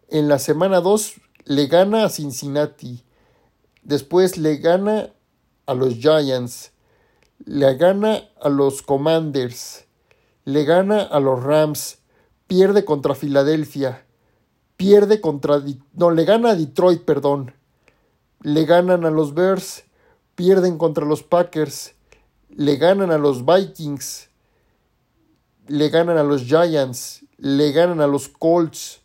En 0.07 0.27
la 0.27 0.39
semana 0.39 0.81
2 0.81 1.13
le 1.45 1.67
gana 1.67 2.05
a 2.05 2.09
Cincinnati. 2.09 3.03
Después 3.83 4.37
le 4.37 4.57
gana 4.57 5.13
a 5.65 5.73
los 5.73 5.95
Giants, 5.95 6.71
le 7.45 7.75
gana 7.75 8.29
a 8.41 8.49
los 8.49 8.81
Commanders, 8.81 9.85
le 10.45 10.65
gana 10.65 11.01
a 11.01 11.19
los 11.19 11.41
Rams, 11.41 11.99
pierde 12.47 12.85
contra 12.85 13.15
Filadelfia, 13.15 14.05
pierde 14.77 15.21
contra... 15.21 15.61
No, 15.93 16.11
le 16.11 16.25
gana 16.25 16.51
a 16.51 16.55
Detroit, 16.55 17.03
perdón. 17.03 17.53
Le 18.41 18.65
ganan 18.65 19.05
a 19.05 19.09
los 19.09 19.33
Bears, 19.33 19.83
pierden 20.35 20.77
contra 20.77 21.05
los 21.05 21.23
Packers, 21.23 21.95
le 22.49 22.77
ganan 22.77 23.11
a 23.11 23.17
los 23.17 23.45
Vikings, 23.45 24.29
le 25.67 25.89
ganan 25.89 26.17
a 26.17 26.23
los 26.23 26.43
Giants, 26.43 27.25
le 27.37 27.71
ganan 27.73 27.99
a 27.99 28.07
los 28.07 28.29
Colts, 28.29 29.01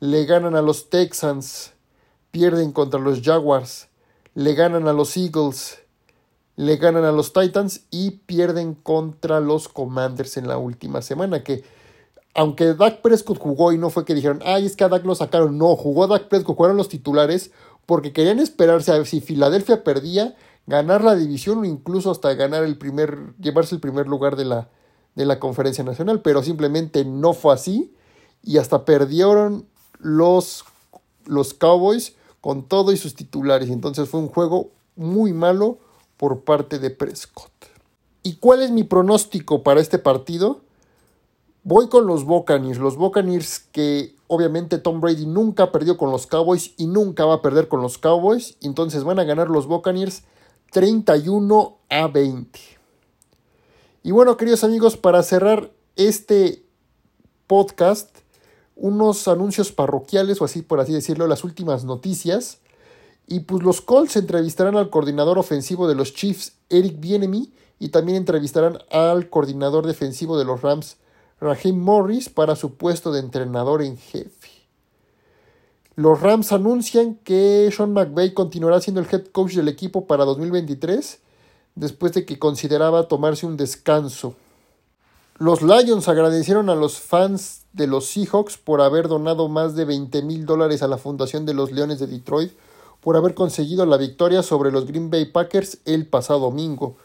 le 0.00 0.26
ganan 0.26 0.54
a 0.54 0.62
los 0.62 0.90
Texans, 0.90 1.72
pierden 2.30 2.72
contra 2.72 3.00
los 3.00 3.22
Jaguars, 3.22 3.88
le 4.34 4.54
ganan 4.54 4.86
a 4.86 4.92
los 4.92 5.16
Eagles, 5.16 5.78
le 6.56 6.76
ganan 6.76 7.04
a 7.04 7.12
los 7.12 7.32
Titans 7.32 7.82
y 7.90 8.12
pierden 8.12 8.74
contra 8.74 9.40
los 9.40 9.68
Commanders 9.68 10.38
en 10.38 10.48
la 10.48 10.56
última 10.56 11.02
semana. 11.02 11.44
Que 11.44 11.64
aunque 12.34 12.74
Dak 12.74 13.02
Prescott 13.02 13.38
jugó 13.38 13.72
y 13.72 13.78
no 13.78 13.90
fue 13.90 14.04
que 14.04 14.14
dijeron, 14.14 14.40
ay, 14.44 14.66
es 14.66 14.74
que 14.74 14.84
a 14.84 14.88
Dak 14.88 15.04
lo 15.04 15.14
sacaron. 15.14 15.58
No, 15.58 15.76
jugó 15.76 16.06
Dak 16.06 16.28
Prescott, 16.28 16.56
jugaron 16.56 16.76
los 16.76 16.88
titulares 16.88 17.50
porque 17.84 18.12
querían 18.12 18.40
esperarse 18.40 18.90
a 18.90 18.96
ver 18.96 19.06
si 19.06 19.20
Filadelfia 19.20 19.84
perdía, 19.84 20.34
ganar 20.66 21.04
la 21.04 21.14
división 21.14 21.58
o 21.58 21.64
incluso 21.64 22.10
hasta 22.10 22.34
ganar 22.34 22.64
el 22.64 22.76
primer, 22.76 23.34
llevarse 23.38 23.74
el 23.74 23.80
primer 23.80 24.08
lugar 24.08 24.34
de 24.36 24.46
la, 24.46 24.68
de 25.14 25.26
la 25.26 25.38
conferencia 25.38 25.84
nacional. 25.84 26.22
Pero 26.22 26.42
simplemente 26.42 27.04
no 27.04 27.34
fue 27.34 27.54
así 27.54 27.94
y 28.42 28.56
hasta 28.56 28.84
perdieron 28.84 29.66
los, 29.98 30.64
los 31.26 31.52
Cowboys 31.52 32.16
con 32.40 32.66
todo 32.66 32.92
y 32.92 32.96
sus 32.96 33.14
titulares. 33.14 33.68
Entonces 33.68 34.08
fue 34.08 34.20
un 34.20 34.28
juego 34.28 34.70
muy 34.96 35.32
malo 35.32 35.78
por 36.16 36.44
parte 36.44 36.78
de 36.78 36.90
Prescott. 36.90 37.52
¿Y 38.22 38.36
cuál 38.36 38.62
es 38.62 38.70
mi 38.70 38.84
pronóstico 38.84 39.62
para 39.62 39.80
este 39.80 39.98
partido? 39.98 40.62
Voy 41.62 41.88
con 41.88 42.06
los 42.06 42.24
Buccaneers, 42.24 42.78
los 42.78 42.96
Buccaneers 42.96 43.58
que 43.58 44.14
obviamente 44.28 44.78
Tom 44.78 45.00
Brady 45.00 45.26
nunca 45.26 45.72
perdió 45.72 45.96
con 45.96 46.10
los 46.10 46.26
Cowboys 46.26 46.74
y 46.76 46.86
nunca 46.86 47.24
va 47.24 47.34
a 47.34 47.42
perder 47.42 47.68
con 47.68 47.82
los 47.82 47.98
Cowboys, 47.98 48.56
entonces 48.60 49.04
van 49.04 49.18
a 49.18 49.24
ganar 49.24 49.48
los 49.48 49.66
Buccaneers 49.66 50.22
31 50.72 51.78
a 51.88 52.06
20. 52.08 52.58
Y 54.02 54.12
bueno, 54.12 54.36
queridos 54.36 54.62
amigos, 54.62 54.96
para 54.96 55.22
cerrar 55.22 55.72
este 55.96 56.64
podcast, 57.46 58.16
unos 58.76 59.26
anuncios 59.26 59.72
parroquiales 59.72 60.40
o 60.40 60.44
así 60.44 60.62
por 60.62 60.80
así 60.80 60.92
decirlo, 60.92 61.26
las 61.26 61.44
últimas 61.44 61.84
noticias. 61.84 62.58
Y 63.26 63.40
pues 63.40 63.62
los 63.62 63.80
Colts 63.80 64.16
entrevistarán 64.16 64.76
al 64.76 64.90
coordinador 64.90 65.38
ofensivo 65.38 65.88
de 65.88 65.94
los 65.94 66.14
Chiefs, 66.14 66.54
Eric 66.68 67.00
Bienemy, 67.00 67.52
y 67.78 67.88
también 67.88 68.16
entrevistarán 68.16 68.78
al 68.90 69.28
coordinador 69.28 69.86
defensivo 69.86 70.38
de 70.38 70.44
los 70.44 70.62
Rams, 70.62 70.96
Raheem 71.40 71.78
Morris, 71.78 72.28
para 72.28 72.56
su 72.56 72.74
puesto 72.74 73.12
de 73.12 73.20
entrenador 73.20 73.82
en 73.82 73.98
jefe. 73.98 74.50
Los 75.96 76.20
Rams 76.20 76.52
anuncian 76.52 77.16
que 77.16 77.70
Sean 77.74 77.92
McVay 77.92 78.34
continuará 78.34 78.80
siendo 78.80 79.00
el 79.00 79.08
head 79.10 79.26
coach 79.32 79.54
del 79.54 79.68
equipo 79.68 80.06
para 80.06 80.24
2023, 80.24 81.20
después 81.74 82.12
de 82.12 82.24
que 82.24 82.38
consideraba 82.38 83.08
tomarse 83.08 83.46
un 83.46 83.56
descanso. 83.56 84.34
Los 85.38 85.62
Lions 85.62 86.08
agradecieron 86.08 86.70
a 86.70 86.74
los 86.74 86.98
fans 86.98 87.64
de 87.72 87.86
los 87.86 88.06
Seahawks 88.06 88.56
por 88.56 88.80
haber 88.80 89.08
donado 89.08 89.48
más 89.48 89.74
de 89.74 89.84
20 89.84 90.22
mil 90.22 90.46
dólares 90.46 90.82
a 90.82 90.88
la 90.88 90.96
Fundación 90.96 91.44
de 91.44 91.54
los 91.54 91.72
Leones 91.72 91.98
de 91.98 92.06
Detroit 92.06 92.52
por 93.06 93.16
haber 93.16 93.34
conseguido 93.34 93.86
la 93.86 93.98
victoria 93.98 94.42
sobre 94.42 94.72
los 94.72 94.84
Green 94.84 95.10
Bay 95.10 95.26
Packers 95.26 95.78
el 95.84 96.08
pasado 96.08 96.40
domingo. 96.40 96.96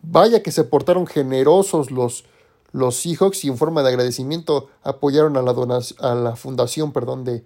Vaya 0.00 0.42
que 0.42 0.52
se 0.52 0.64
portaron 0.64 1.06
generosos 1.06 1.90
los, 1.90 2.24
los 2.72 2.96
Seahawks 2.96 3.44
y 3.44 3.48
en 3.48 3.58
forma 3.58 3.82
de 3.82 3.90
agradecimiento 3.90 4.70
apoyaron 4.82 5.36
a 5.36 5.42
la, 5.42 5.54
a 5.98 6.14
la 6.14 6.34
fundación 6.36 6.94
perdón, 6.94 7.24
de, 7.24 7.44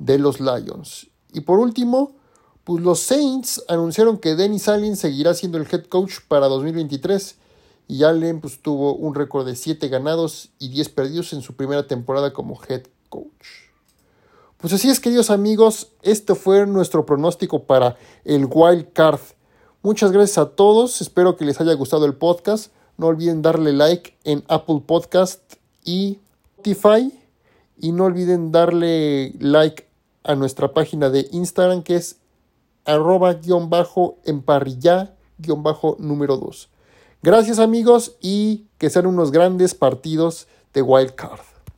de 0.00 0.18
los 0.18 0.40
Lions. 0.40 1.06
Y 1.32 1.42
por 1.42 1.60
último, 1.60 2.16
pues 2.64 2.82
los 2.82 2.98
Saints 2.98 3.62
anunciaron 3.68 4.18
que 4.18 4.34
Dennis 4.34 4.66
Allen 4.66 4.96
seguirá 4.96 5.32
siendo 5.32 5.56
el 5.56 5.68
head 5.70 5.84
coach 5.84 6.14
para 6.26 6.48
2023 6.48 7.36
y 7.86 8.02
Allen 8.02 8.40
pues, 8.40 8.62
tuvo 8.62 8.96
un 8.96 9.14
récord 9.14 9.46
de 9.46 9.54
7 9.54 9.86
ganados 9.86 10.50
y 10.58 10.70
10 10.70 10.88
perdidos 10.88 11.32
en 11.32 11.40
su 11.40 11.54
primera 11.54 11.86
temporada 11.86 12.32
como 12.32 12.60
head 12.68 12.82
coach. 13.08 13.63
Pues 14.64 14.72
así 14.72 14.88
es, 14.88 14.98
queridos 14.98 15.28
amigos, 15.28 15.92
este 16.00 16.34
fue 16.34 16.66
nuestro 16.66 17.04
pronóstico 17.04 17.64
para 17.64 17.98
el 18.24 18.48
Wild 18.50 18.94
Card. 18.94 19.20
Muchas 19.82 20.10
gracias 20.10 20.38
a 20.38 20.48
todos, 20.48 21.02
espero 21.02 21.36
que 21.36 21.44
les 21.44 21.60
haya 21.60 21.74
gustado 21.74 22.06
el 22.06 22.14
podcast. 22.14 22.72
No 22.96 23.08
olviden 23.08 23.42
darle 23.42 23.74
like 23.74 24.16
en 24.24 24.42
Apple 24.48 24.82
Podcast 24.86 25.42
y 25.84 26.18
Spotify. 26.56 27.12
Y 27.76 27.92
no 27.92 28.04
olviden 28.04 28.52
darle 28.52 29.34
like 29.38 29.86
a 30.22 30.34
nuestra 30.34 30.72
página 30.72 31.10
de 31.10 31.28
Instagram 31.30 31.82
que 31.82 31.96
es 31.96 32.16
arroba 32.86 33.34
guion 33.34 33.68
bajo 33.68 34.16
emparrilla 34.24 35.14
guion 35.36 35.62
bajo 35.62 35.96
número 35.98 36.38
2. 36.38 36.70
Gracias 37.22 37.58
amigos 37.58 38.16
y 38.22 38.64
que 38.78 38.88
sean 38.88 39.04
unos 39.04 39.30
grandes 39.30 39.74
partidos 39.74 40.48
de 40.72 40.80
Wild 40.80 41.16
Card. 41.16 41.53